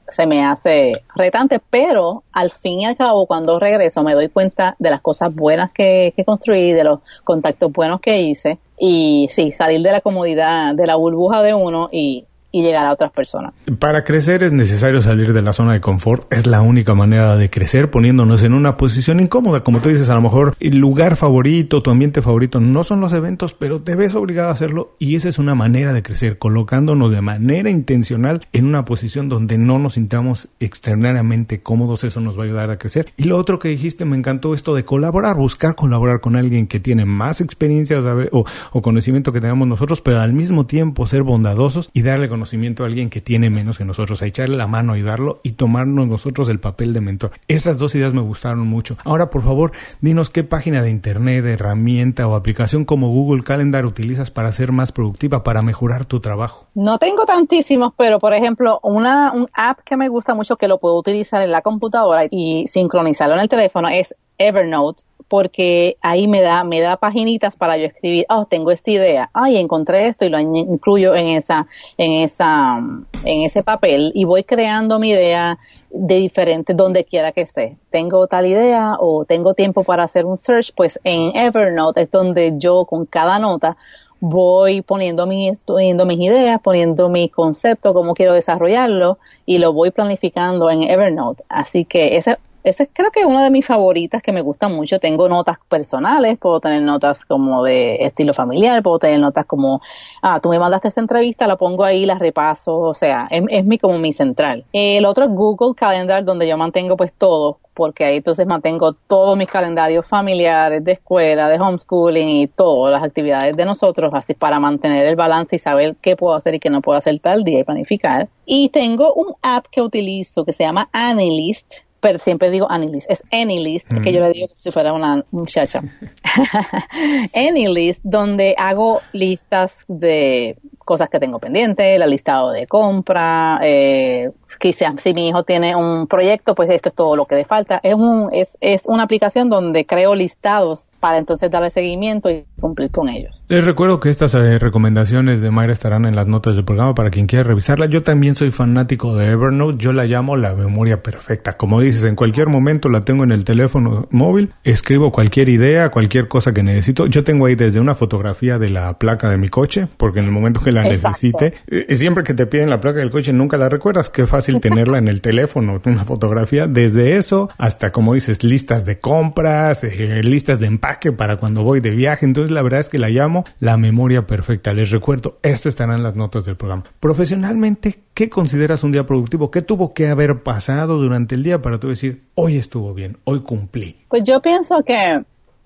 [0.09, 4.77] se me hace retante, pero al fin y al cabo cuando regreso me doy cuenta
[4.79, 8.59] de las cosas buenas que, que construí, de los contactos buenos que hice.
[8.79, 12.93] Y sí, salir de la comodidad, de la burbuja de uno y y llegar a
[12.93, 13.55] otras personas.
[13.79, 16.31] Para crecer es necesario salir de la zona de confort.
[16.33, 19.65] Es la única manera de crecer poniéndonos en una posición incómoda.
[19.65, 23.15] Como tú dices, a lo mejor el lugar favorito, tu ambiente favorito no son los
[23.15, 27.11] eventos, pero te ves obligado a hacerlo y esa es una manera de crecer, colocándonos
[27.11, 32.05] de manera intencional en una posición donde no nos sintamos extraordinariamente cómodos.
[32.05, 33.07] Eso nos va a ayudar a crecer.
[33.17, 36.81] Y lo otro que dijiste, me encantó esto de colaborar, buscar colaborar con alguien que
[36.81, 37.99] tiene más experiencia
[38.31, 42.42] o, o conocimiento que tenemos nosotros, pero al mismo tiempo ser bondadosos y darle con
[42.43, 46.09] conocimiento a alguien que tiene menos que nosotros, a echarle la mano, ayudarlo y tomarnos
[46.09, 47.31] nosotros el papel de mentor.
[47.47, 48.97] Esas dos ideas me gustaron mucho.
[49.05, 49.71] Ahora, por favor,
[50.01, 54.91] dinos qué página de internet, herramienta o aplicación como Google Calendar utilizas para ser más
[54.91, 56.67] productiva, para mejorar tu trabajo.
[56.75, 60.79] No tengo tantísimos, pero por ejemplo, una un app que me gusta mucho que lo
[60.79, 66.43] puedo utilizar en la computadora y sincronizarlo en el teléfono es Evernote porque ahí me
[66.43, 70.29] da, me da paginitas para yo escribir, oh, tengo esta idea, ay, encontré esto y
[70.29, 71.67] lo incluyo en esa,
[71.97, 72.77] en esa,
[73.25, 75.59] en ese papel y voy creando mi idea
[75.89, 77.79] de diferente donde quiera que esté.
[77.89, 82.53] Tengo tal idea o tengo tiempo para hacer un search, pues en Evernote es donde
[82.59, 83.79] yo con cada nota
[84.21, 89.17] voy poniendo, mi, poniendo mis ideas, poniendo mi concepto, cómo quiero desarrollarlo
[89.47, 91.43] y lo voy planificando en Evernote.
[91.49, 92.19] Así que
[92.65, 94.99] esa es creo que una de mis favoritas que me gusta mucho.
[94.99, 99.81] Tengo notas personales, puedo tener notas como de estilo familiar, puedo tener notas como,
[100.23, 103.65] ah, tú me mandaste esta entrevista, la pongo ahí, la repaso, o sea, es, es
[103.65, 104.65] mi como mi central.
[104.73, 109.37] El otro es Google Calendar, donde yo mantengo pues todo, porque ahí entonces mantengo todos
[109.37, 114.61] mis calendarios familiares, de escuela, de homeschooling y todas las actividades de nosotros, así para
[114.61, 117.61] mantener el balance y saber qué puedo hacer y qué no puedo hacer tal día
[117.61, 118.29] y planificar.
[118.45, 123.23] Y tengo un app que utilizo que se llama Anilist, pero siempre digo Anilist, es
[123.31, 125.83] Anilist, que yo le digo como si fuera una muchacha.
[127.33, 135.01] Anilist, donde hago listas de cosas que tengo pendientes, la listado de compra, eh, quizás
[135.01, 137.79] si mi hijo tiene un proyecto, pues esto es todo lo que le falta.
[137.85, 142.93] Es, un, es, es una aplicación donde creo listados para entonces darle seguimiento y cumplir
[142.93, 143.45] con ellos.
[143.49, 147.11] Les recuerdo que estas eh, recomendaciones de Mayra estarán en las notas del programa para
[147.11, 147.87] quien quiera revisarla.
[147.87, 151.57] Yo también soy fanático de Evernote, yo la llamo la memoria perfecta.
[151.57, 156.29] Como dices, en cualquier momento la tengo en el teléfono móvil, escribo cualquier idea, cualquier
[156.29, 157.07] cosa que necesito.
[157.07, 160.31] Yo tengo ahí desde una fotografía de la placa de mi coche, porque en el
[160.31, 163.69] momento que la necesite, eh, siempre que te piden la placa del coche nunca la
[163.69, 166.69] recuerdas, qué fácil tenerla en el teléfono, una fotografía.
[166.69, 171.63] Desde eso hasta, como dices, listas de compras, eh, listas de empaque que para cuando
[171.63, 172.27] voy de viaje.
[172.27, 174.73] Entonces la verdad es que la llamo la memoria perfecta.
[174.73, 176.85] Les recuerdo, esto estará en las notas del programa.
[177.01, 179.51] Profesionalmente, ¿qué consideras un día productivo?
[179.51, 183.41] ¿Qué tuvo que haber pasado durante el día para tú decir, hoy estuvo bien, hoy
[183.41, 183.97] cumplí?
[184.09, 185.23] Pues yo pienso que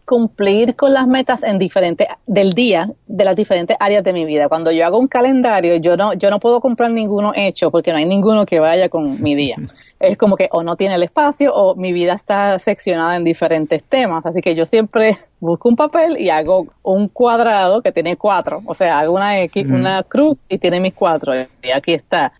[0.06, 4.48] cumplir con las metas en diferentes del día de las diferentes áreas de mi vida.
[4.48, 7.98] Cuando yo hago un calendario, yo no yo no puedo comprar ninguno hecho porque no
[7.98, 9.56] hay ninguno que vaya con mi día.
[9.98, 13.82] Es como que o no tiene el espacio o mi vida está seccionada en diferentes
[13.82, 18.62] temas, así que yo siempre busco un papel y hago un cuadrado que tiene cuatro,
[18.66, 21.32] o sea, hago una X, una cruz y tiene mis cuatro.
[21.62, 22.32] Y aquí está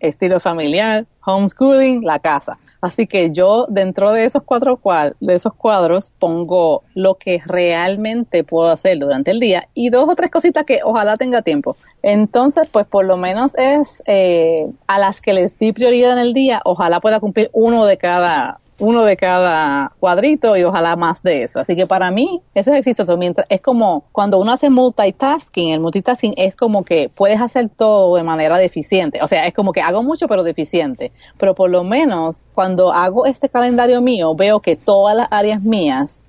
[0.00, 2.58] estilo familiar, homeschooling, la casa.
[2.84, 4.78] Así que yo dentro de esos cuatro
[5.18, 10.14] de esos cuadros pongo lo que realmente puedo hacer durante el día y dos o
[10.14, 11.78] tres cositas que ojalá tenga tiempo.
[12.02, 16.34] Entonces, pues por lo menos es eh, a las que les di prioridad en el
[16.34, 21.44] día, ojalá pueda cumplir uno de cada uno de cada cuadrito y ojalá más de
[21.44, 21.60] eso.
[21.60, 23.16] Así que para mí eso es exitoso.
[23.16, 28.16] Mientras, es como cuando uno hace multitasking, el multitasking es como que puedes hacer todo
[28.16, 29.20] de manera deficiente.
[29.22, 31.12] O sea, es como que hago mucho pero deficiente.
[31.38, 36.22] Pero por lo menos cuando hago este calendario mío veo que todas las áreas mías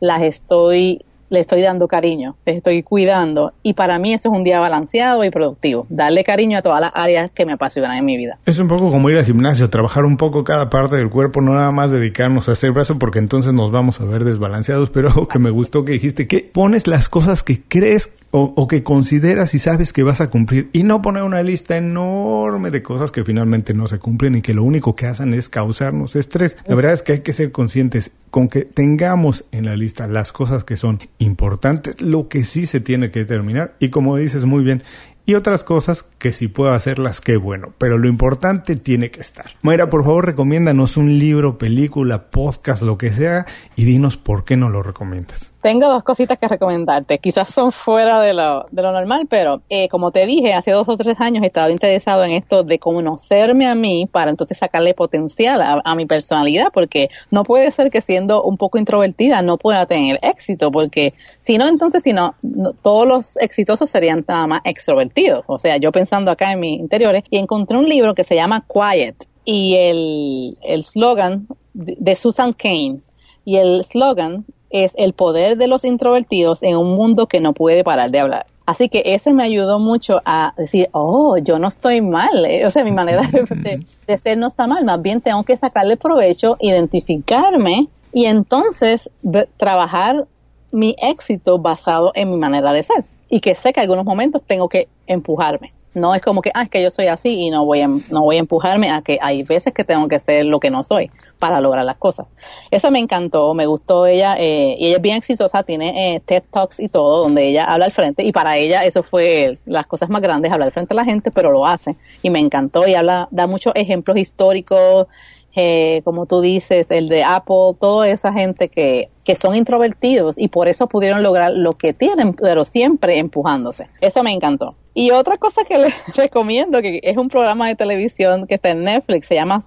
[0.00, 3.52] las estoy le estoy dando cariño, le estoy cuidando.
[3.62, 6.92] Y para mí eso es un día balanceado y productivo, darle cariño a todas las
[6.94, 8.38] áreas que me apasionan en mi vida.
[8.46, 11.54] Es un poco como ir al gimnasio, trabajar un poco cada parte del cuerpo, no
[11.54, 15.26] nada más dedicarnos a hacer brazo porque entonces nos vamos a ver desbalanceados, pero algo
[15.26, 19.58] que me gustó que dijiste, que pones las cosas que crees o, que consideras y
[19.58, 23.74] sabes que vas a cumplir y no poner una lista enorme de cosas que finalmente
[23.74, 26.56] no se cumplen y que lo único que hacen es causarnos estrés.
[26.66, 30.32] La verdad es que hay que ser conscientes con que tengamos en la lista las
[30.32, 34.64] cosas que son importantes, lo que sí se tiene que terminar y como dices muy
[34.64, 34.82] bien,
[35.24, 39.46] y otras cosas que si puedo hacerlas, qué bueno, pero lo importante tiene que estar.
[39.62, 43.46] Mayra, por favor, recomiéndanos un libro, película, podcast, lo que sea,
[43.76, 45.52] y dinos por qué no lo recomiendas.
[45.60, 47.18] Tengo dos cositas que recomendarte.
[47.18, 50.88] Quizás son fuera de lo, de lo normal, pero eh, como te dije, hace dos
[50.88, 54.92] o tres años he estado interesado en esto de conocerme a mí para entonces sacarle
[54.94, 59.86] potencial a, mi personalidad, porque no puede ser que siendo un poco introvertida no pueda
[59.86, 62.34] tener éxito, porque si no, entonces, si no,
[62.82, 65.11] todos los exitosos serían nada más extrovertidos.
[65.46, 68.64] O sea, yo pensando acá en mis interiores y encontré un libro que se llama
[68.66, 73.00] Quiet y el, el slogan de Susan Kane
[73.44, 77.84] y el slogan es el poder de los introvertidos en un mundo que no puede
[77.84, 78.46] parar de hablar.
[78.64, 82.64] Así que ese me ayudó mucho a decir, oh, yo no estoy mal, eh".
[82.64, 86.56] o sea, mi manera de, ser no está mal, más bien tengo que sacarle provecho,
[86.60, 89.10] identificarme y entonces
[89.56, 90.26] trabajar
[90.70, 93.04] mi éxito basado en mi manera de ser.
[93.32, 95.72] Y que sé que algunos momentos tengo que empujarme.
[95.94, 98.20] No es como que, ah, es que yo soy así y no voy a, no
[98.20, 101.10] voy a empujarme a que hay veces que tengo que ser lo que no soy
[101.38, 102.26] para lograr las cosas.
[102.70, 106.42] Eso me encantó, me gustó ella, eh, y ella es bien exitosa, tiene eh, TED
[106.52, 110.10] Talks y todo, donde ella habla al frente, y para ella eso fue las cosas
[110.10, 112.94] más grandes, hablar al frente a la gente, pero lo hace, y me encantó, y
[112.94, 115.08] habla, da muchos ejemplos históricos,
[115.54, 120.48] eh, como tú dices, el de Apple, toda esa gente que, que son introvertidos y
[120.48, 123.88] por eso pudieron lograr lo que tienen, pero siempre empujándose.
[124.00, 124.74] Eso me encantó.
[124.94, 128.84] Y otra cosa que les recomiendo, que es un programa de televisión que está en
[128.84, 129.60] Netflix, se llama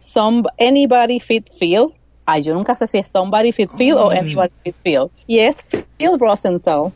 [0.00, 1.88] Some, Anybody Fit Feel.
[2.26, 5.06] Ay, yo nunca sé si es Somebody Fit Feel o Anybody Fit Feel.
[5.26, 6.92] Y es Phil Rosenthal,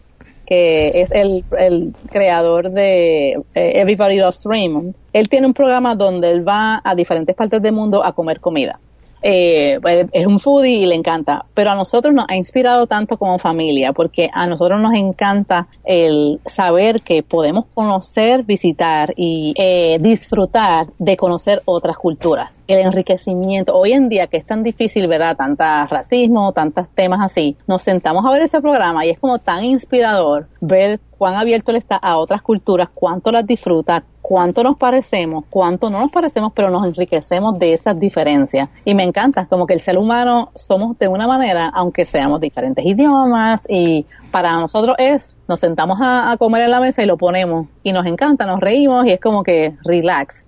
[0.53, 4.95] que es el, el creador de eh, Everybody Loves Raymond.
[5.15, 8.79] Él tiene un programa donde él va a diferentes partes del mundo a comer comida
[9.23, 9.79] eh,
[10.13, 13.93] es un foodie y le encanta, pero a nosotros nos ha inspirado tanto como familia,
[13.93, 21.17] porque a nosotros nos encanta el saber que podemos conocer, visitar y eh, disfrutar de
[21.17, 22.51] conocer otras culturas.
[22.73, 25.37] El enriquecimiento, hoy en día que es tan difícil, ¿verdad?
[25.37, 29.63] Tanta racismo, tantos temas así, nos sentamos a ver ese programa y es como tan
[29.63, 35.45] inspirador ver cuán abierto le está a otras culturas, cuánto las disfruta, cuánto nos parecemos,
[35.51, 38.71] cuánto no nos parecemos, pero nos enriquecemos de esas diferencias.
[38.85, 42.85] Y me encanta, como que el ser humano somos de una manera, aunque seamos diferentes
[42.85, 47.67] idiomas, y para nosotros es, nos sentamos a, comer en la mesa y lo ponemos,
[47.83, 50.47] y nos encanta, nos reímos, y es como que relax.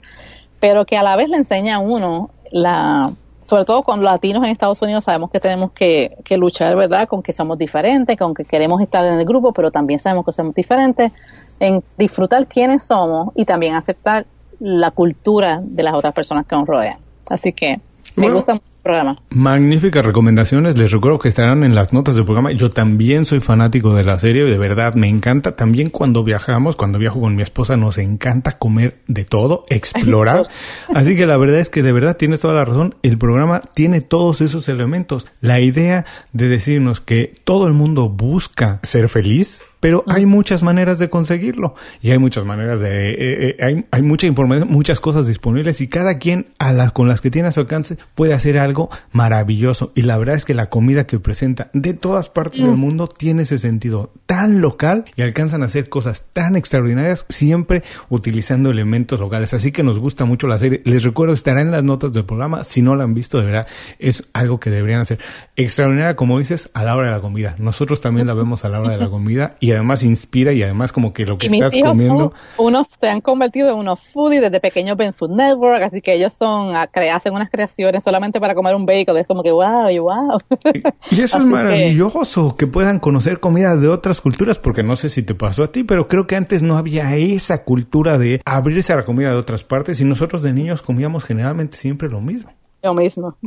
[0.64, 3.12] Pero que a la vez le enseña a uno la
[3.42, 7.06] sobre todo con latinos en Estados Unidos sabemos que tenemos que, que, luchar, ¿verdad?
[7.06, 10.32] Con que somos diferentes, con que queremos estar en el grupo, pero también sabemos que
[10.32, 11.12] somos diferentes,
[11.60, 14.24] en disfrutar quiénes somos y también aceptar
[14.58, 16.96] la cultura de las otras personas que nos rodean.
[17.28, 17.82] Así que
[18.16, 19.16] me gusta mucho programa.
[19.30, 20.78] Magníficas recomendaciones.
[20.78, 22.52] Les recuerdo que estarán en las notas del programa.
[22.52, 25.56] Yo también soy fanático de la serie y de verdad me encanta.
[25.56, 30.46] También cuando viajamos, cuando viajo con mi esposa, nos encanta comer de todo, explorar.
[30.94, 32.94] Así que la verdad es que de verdad tienes toda la razón.
[33.02, 35.26] El programa tiene todos esos elementos.
[35.40, 40.98] La idea de decirnos que todo el mundo busca ser feliz pero hay muchas maneras
[40.98, 41.74] de conseguirlo.
[42.00, 45.88] Y hay muchas maneras de eh, eh, hay, hay, mucha información muchas cosas disponibles y
[45.88, 49.92] cada quien a las con las que tiene a su alcance puede hacer algo maravilloso.
[49.94, 52.78] Y la verdad es que la comida que presenta de todas partes del mm.
[52.78, 58.70] mundo tiene ese sentido tan local y alcanzan a hacer cosas tan extraordinarias siempre utilizando
[58.70, 59.52] elementos locales.
[59.52, 60.80] Así que nos gusta mucho la serie.
[60.86, 62.64] Les recuerdo estará en las notas del programa.
[62.64, 63.66] Si no la han visto de verdad
[63.98, 65.18] es algo que deberían hacer.
[65.56, 67.54] Extraordinaria como dices a la hora de la comida.
[67.58, 70.92] Nosotros también la vemos a la hora de la comida y además inspira y además
[70.92, 72.32] como que lo que estás comiendo.
[72.58, 76.32] unos se han convertido en unos foodies desde pequeños en Food Network, así que ellos
[76.32, 80.38] son hacen unas creaciones solamente para comer un bacon, es como que wow, y wow.
[81.10, 82.66] Y eso es maravilloso que...
[82.66, 86.08] puedan conocer comida de otras culturas, porque no sé si te pasó a ti, pero
[86.08, 90.00] creo que antes no había esa cultura de abrirse a la comida de otras partes
[90.00, 92.50] y nosotros de niños comíamos generalmente siempre lo mismo.
[92.84, 93.38] Lo mismo.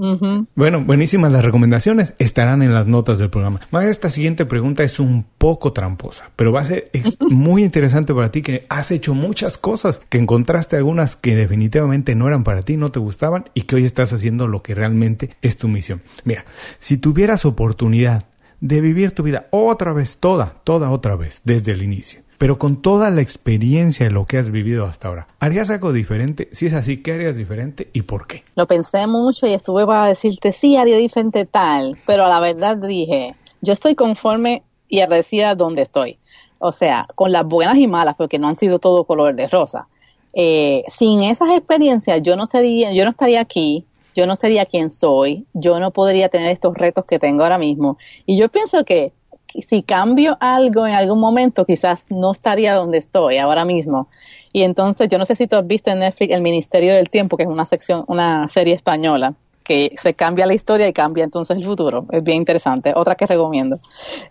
[0.55, 2.15] Bueno, buenísimas las recomendaciones.
[2.17, 3.59] Estarán en las notas del programa.
[3.69, 6.89] María, esta siguiente pregunta es un poco tramposa, pero va a ser
[7.29, 12.27] muy interesante para ti que has hecho muchas cosas, que encontraste algunas que definitivamente no
[12.27, 15.57] eran para ti, no te gustaban y que hoy estás haciendo lo que realmente es
[15.57, 16.01] tu misión.
[16.23, 16.43] Mira,
[16.79, 18.23] si tuvieras oportunidad
[18.59, 22.81] de vivir tu vida otra vez, toda, toda otra vez, desde el inicio, pero con
[22.81, 26.49] toda la experiencia de lo que has vivido hasta ahora, ¿harías algo diferente?
[26.51, 28.43] Si es así, ¿qué harías diferente y por qué?
[28.55, 33.35] Lo pensé mucho y estuve para decirte, sí, haría diferente tal, pero la verdad dije,
[33.61, 36.17] yo estoy conforme y agradecida donde estoy.
[36.59, 39.87] O sea, con las buenas y malas, porque no han sido todo color de rosa.
[40.33, 43.85] Eh, sin esas experiencias, yo no sería, yo no estaría aquí,
[44.15, 47.97] yo no sería quien soy, yo no podría tener estos retos que tengo ahora mismo.
[48.25, 49.13] Y yo pienso que
[49.47, 54.07] si cambio algo en algún momento, quizás no estaría donde estoy ahora mismo.
[54.53, 57.37] Y entonces, yo no sé si tú has visto en Netflix El Ministerio del Tiempo,
[57.37, 61.57] que es una sección, una serie española, que se cambia la historia y cambia entonces
[61.57, 62.05] el futuro.
[62.11, 62.93] Es bien interesante.
[62.95, 63.75] Otra que recomiendo.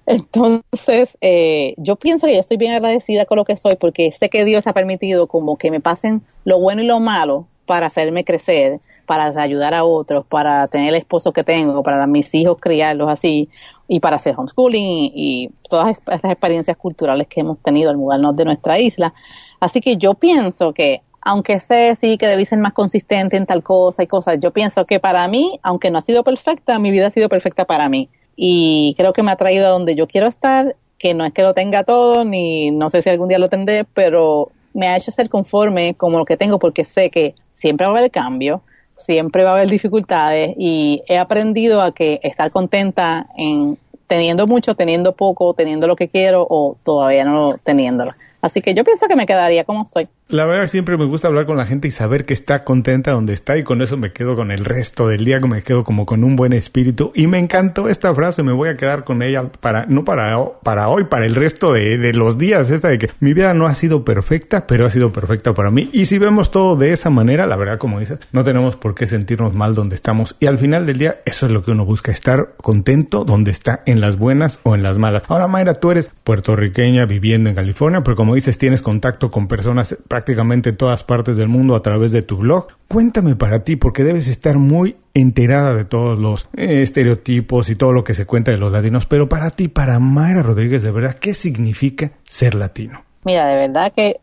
[0.06, 4.30] Entonces, eh, yo pienso que yo estoy bien agradecida con lo que soy porque sé
[4.30, 8.24] que Dios ha permitido como que me pasen lo bueno y lo malo para hacerme
[8.24, 13.10] crecer, para ayudar a otros, para tener el esposo que tengo, para mis hijos criarlos
[13.10, 13.50] así,
[13.88, 18.44] y para hacer homeschooling y, todas esas experiencias culturales que hemos tenido al mudarnos de
[18.44, 19.12] nuestra isla.
[19.58, 23.64] Así que yo pienso que, aunque sé sí que debí ser más consistente en tal
[23.64, 27.08] cosa y cosas, yo pienso que para mí, aunque no ha sido perfecta, mi vida
[27.08, 28.08] ha sido perfecta para mí.
[28.36, 31.42] Y creo que me ha traído a donde yo quiero estar, que no es que
[31.42, 35.10] lo tenga todo, ni no sé si algún día lo tendré, pero me ha hecho
[35.10, 38.62] ser conforme como lo que tengo porque sé que siempre va a haber cambio,
[38.96, 44.74] siempre va a haber dificultades y he aprendido a que estar contenta en teniendo mucho,
[44.74, 48.12] teniendo poco, teniendo lo que quiero o todavía no teniéndolo.
[48.40, 50.08] Así que yo pienso que me quedaría como estoy.
[50.28, 53.32] La verdad siempre me gusta hablar con la gente y saber que está contenta donde
[53.32, 56.24] está y con eso me quedo con el resto del día, me quedo como con
[56.24, 57.12] un buen espíritu.
[57.14, 60.88] Y me encantó esta frase, me voy a quedar con ella para, no para, para
[60.88, 63.74] hoy, para el resto de, de los días, esta de que mi vida no ha
[63.76, 65.90] sido perfecta, pero ha sido perfecta para mí.
[65.92, 69.06] Y si vemos todo de esa manera, la verdad como dices, no tenemos por qué
[69.06, 70.34] sentirnos mal donde estamos.
[70.40, 73.84] Y al final del día eso es lo que uno busca, estar contento donde está,
[73.86, 75.22] en las buenas o en las malas.
[75.28, 79.96] Ahora Mayra, tú eres puertorriqueña viviendo en California, pero como dices, tienes contacto con personas
[80.16, 82.68] prácticamente en todas partes del mundo a través de tu blog.
[82.88, 88.02] Cuéntame para ti, porque debes estar muy enterada de todos los estereotipos y todo lo
[88.02, 91.34] que se cuenta de los latinos, pero para ti, para Mayra Rodríguez, de verdad, ¿qué
[91.34, 93.04] significa ser latino?
[93.26, 94.14] Mira, de verdad que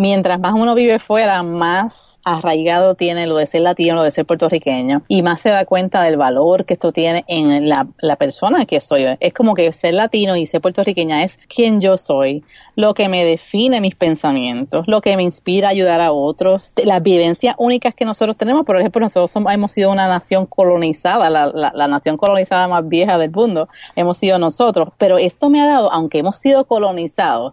[0.00, 4.24] mientras más uno vive fuera, más arraigado tiene lo de ser latino, lo de ser
[4.24, 8.64] puertorriqueño, y más se da cuenta del valor que esto tiene en la, la persona
[8.64, 9.04] que soy.
[9.20, 12.42] Es como que ser latino y ser puertorriqueña es quien yo soy,
[12.76, 17.02] lo que me define mis pensamientos, lo que me inspira a ayudar a otros, las
[17.02, 18.64] vivencias únicas que nosotros tenemos.
[18.64, 22.88] Por ejemplo, nosotros somos, hemos sido una nación colonizada, la, la, la nación colonizada más
[22.88, 27.52] vieja del mundo, hemos sido nosotros, pero esto me ha dado, aunque hemos sido colonizados,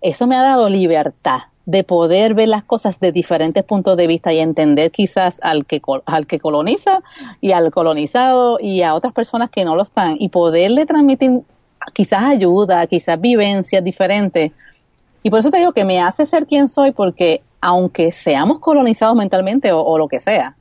[0.00, 4.32] eso me ha dado libertad de poder ver las cosas de diferentes puntos de vista
[4.32, 7.02] y entender quizás al que, al que coloniza
[7.42, 11.42] y al colonizado y a otras personas que no lo están y poderle transmitir
[11.92, 14.52] quizás ayuda, quizás vivencias diferentes.
[15.22, 19.14] Y por eso te digo que me hace ser quien soy porque aunque seamos colonizados
[19.14, 20.56] mentalmente o, lo que sea,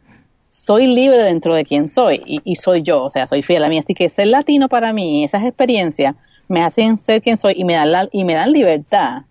[0.49, 3.77] soy libre dentro de quien soy y, soy yo, o sea, soy fiel a mí.
[3.77, 6.17] Así que ser latino para mí, esas experiencias
[6.49, 9.21] me hacen ser quien soy y me dan, la, y me dan libertad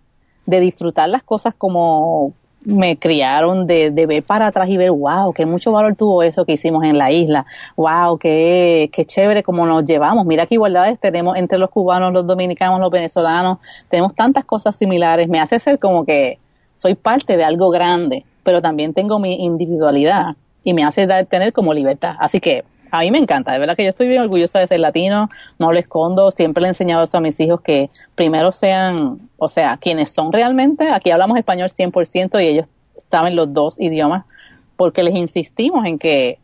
[0.47, 2.33] de disfrutar las cosas como
[2.65, 6.43] me criaron, de, de, ver para atrás y ver, wow, qué mucho valor tuvo eso
[6.43, 7.45] que hicimos en la isla,
[7.75, 12.25] wow, qué, qué chévere cómo nos llevamos, mira qué igualdades tenemos entre los cubanos, los
[12.25, 16.39] dominicanos, los venezolanos, tenemos tantas cosas similares, me hace ser como que
[16.75, 21.53] soy parte de algo grande, pero también tengo mi individualidad y me hace dar, tener
[21.53, 22.15] como libertad.
[22.19, 22.65] Así que
[22.97, 25.29] a mí me encanta, de verdad que yo estoy bien orgullosa de ser latino,
[25.59, 29.49] no lo escondo, siempre le he enseñado eso a mis hijos que primero sean, o
[29.49, 32.67] sea, quienes son realmente, aquí hablamos español 100% y ellos
[33.09, 34.25] saben los dos idiomas,
[34.75, 36.39] porque les insistimos en que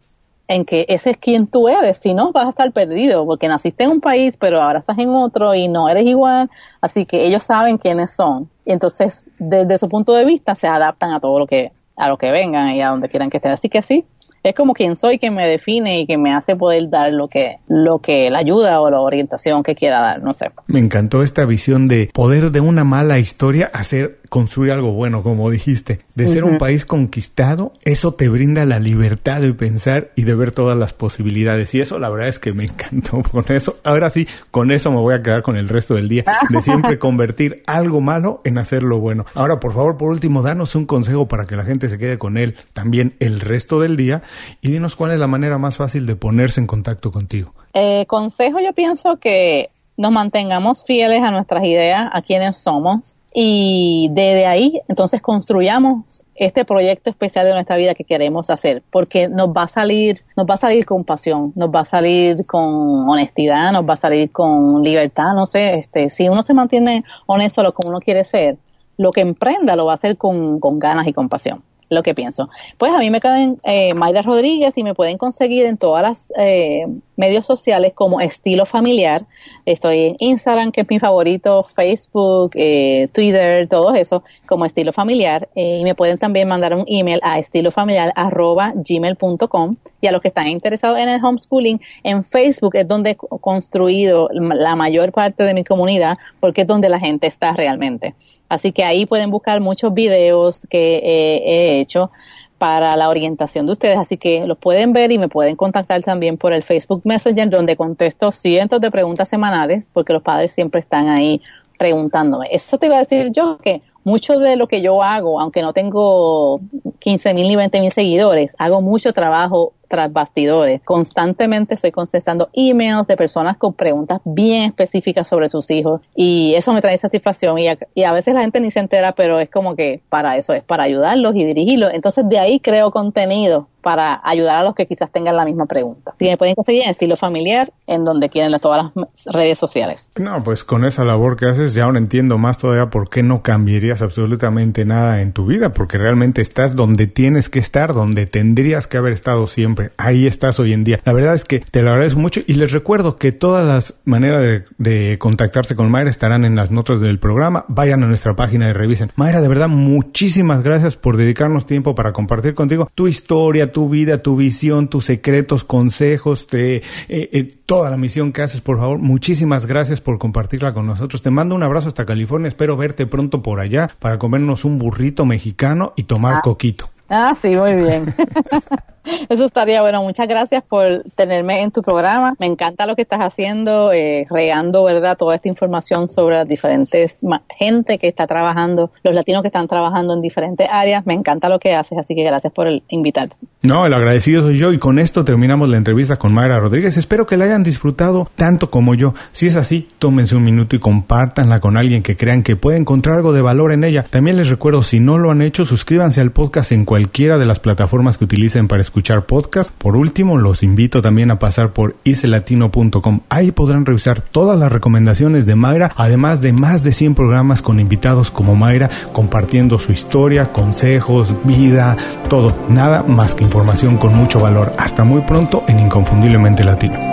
[0.48, 3.86] en que ese es quien tú eres, si no vas a estar perdido, porque naciste
[3.86, 6.50] en un país, pero ahora estás en otro y no eres igual,
[6.82, 8.50] así que ellos saben quiénes son.
[8.66, 12.18] Y entonces, desde su punto de vista, se adaptan a todo lo que, a lo
[12.18, 13.52] que vengan y a donde quieran que estén.
[13.52, 14.06] Así que sí,
[14.44, 17.60] es como quien soy quien me define y que me hace poder dar lo que
[17.68, 20.52] lo que la ayuda o la orientación que quiera dar, no sé.
[20.68, 25.52] Me encantó esta visión de poder de una mala historia hacer construir algo bueno, como
[25.52, 30.34] dijiste, de ser un país conquistado, eso te brinda la libertad de pensar y de
[30.34, 33.76] ver todas las posibilidades y eso la verdad es que me encantó con eso.
[33.84, 36.98] Ahora sí, con eso me voy a quedar con el resto del día de siempre
[36.98, 39.28] convertir algo malo en hacerlo bueno.
[39.36, 42.40] Ahora, por favor, por último, danos un consejo para que la gente se quede con
[42.40, 44.24] él también el resto del día
[44.62, 47.54] y dinos cuál es la manera más fácil de ponerse en contacto contigo.
[47.76, 54.10] Eh, consejo, yo pienso que nos mantengamos fieles a nuestras ideas, a quienes somos y
[54.12, 56.06] desde ahí entonces construyamos
[56.36, 60.48] este proyecto especial de nuestra vida que queremos hacer, porque nos va a salir, nos
[60.48, 64.32] va a salir con pasión, nos va a salir con honestidad, nos va a salir
[64.32, 68.24] con libertad, no sé, este, si uno se mantiene honesto a lo que uno quiere
[68.24, 68.58] ser,
[68.98, 71.64] lo que emprenda lo va a hacer con, con ganas y con pasión
[71.94, 72.50] lo que pienso.
[72.78, 76.34] Pues a mí me quedan eh, Mayra Rodríguez y me pueden conseguir en todas las
[76.38, 76.86] eh,
[77.16, 79.26] medios sociales como estilo familiar.
[79.66, 85.48] Estoy en Instagram, que es mi favorito, Facebook, eh, Twitter, todo eso, como estilo familiar.
[85.56, 89.76] Eh, y me pueden también mandar un email a estilofamiliar.gmail.com.
[90.02, 94.28] Y a los que están interesados en el homeschooling, en Facebook es donde he construido
[94.34, 98.16] la mayor parte de mi comunidad, porque es donde la gente está realmente.
[98.54, 102.12] Así que ahí pueden buscar muchos videos que he hecho
[102.58, 106.38] para la orientación de ustedes, así que los pueden ver y me pueden contactar también
[106.38, 111.10] por el Facebook Messenger donde contesto cientos de preguntas semanales porque los padres siempre están
[111.10, 111.42] ahí
[111.78, 112.48] preguntándome.
[112.52, 115.74] Eso te iba a decir yo que mucho de lo que yo hago, aunque no
[115.74, 116.62] tengo
[117.00, 120.82] 15 mil ni 20 mil seguidores, hago mucho trabajo tras bastidores.
[120.84, 126.74] Constantemente estoy contestando emails de personas con preguntas bien específicas sobre sus hijos y eso
[126.74, 129.52] me trae satisfacción y a, y a veces la gente ni se entera, pero es
[129.52, 131.92] como que para eso es, para ayudarlos y dirigirlos.
[131.94, 136.16] Entonces de ahí creo contenido para ayudar a los que quizás tengan la misma pregunta.
[136.18, 140.10] Si me pueden conseguir en estilo familiar, en donde quieren todas las redes sociales.
[140.16, 143.42] No, pues con esa labor que haces ya ahora entiendo más todavía por qué no
[143.42, 148.88] cambiarías absolutamente nada en tu vida, porque realmente estás donde tienes que estar, donde tendrías
[148.88, 151.00] que haber estado siempre Ahí estás hoy en día.
[151.06, 154.64] La verdad es que te lo agradezco mucho y les recuerdo que todas las maneras
[154.78, 157.66] de, contactarse con Mayra estarán en las notas del programa.
[157.68, 159.12] Vayan a nuestra página y revisen.
[159.16, 164.20] Mayra, de verdad, muchísimas gracias por dedicarnos tiempo para compartir contigo tu historia, tu vida,
[164.20, 169.00] tu visión, tus secretos, consejos, eh, eh, toda la misión que haces, por favor.
[169.00, 171.22] Muchísimas gracias por compartirla con nosotros.
[171.22, 172.48] Te mando un abrazo hasta California.
[172.48, 176.42] Espero verte pronto por allá para comernos un burrito mexicano y tomar ah.
[176.42, 176.90] coquito.
[177.10, 178.16] Ah, sí, muy bien.
[179.30, 180.04] Eso estaría bueno.
[180.04, 182.36] Muchas gracias por tenerme en tu programa.
[182.40, 185.18] Me encanta lo que estás haciendo, eh, regando, ¿verdad?
[185.18, 187.20] Toda esta información sobre las diferentes
[187.58, 191.06] gente que está trabajando, los latinos que están trabajando en diferentes áreas.
[191.06, 193.46] Me encanta lo que haces, así que gracias por el invitarse.
[193.62, 196.98] No, el agradecido soy yo y con esto terminamos la entrevista con Mayra Rodríguez.
[196.98, 199.14] Espero que la hayan disfrutado tanto como yo.
[199.32, 203.18] Si es así, tómense un minuto y compártanla con alguien que crean que puede encontrar
[203.18, 204.04] algo de valor en ella.
[204.10, 207.60] También les recuerdo, si no lo han hecho, suscríbanse al podcast en cualquiera de las
[207.60, 209.72] plataformas que utilicen para escuchar podcast.
[209.72, 213.22] Por último, los invito también a pasar por iselatino.com.
[213.28, 217.80] Ahí podrán revisar todas las recomendaciones de Mayra, además de más de 100 programas con
[217.80, 221.98] invitados como Mayra, compartiendo su historia, consejos, vida,
[222.30, 222.56] todo.
[222.70, 224.72] Nada más que información con mucho valor.
[224.78, 227.13] Hasta muy pronto en Inconfundiblemente Latino.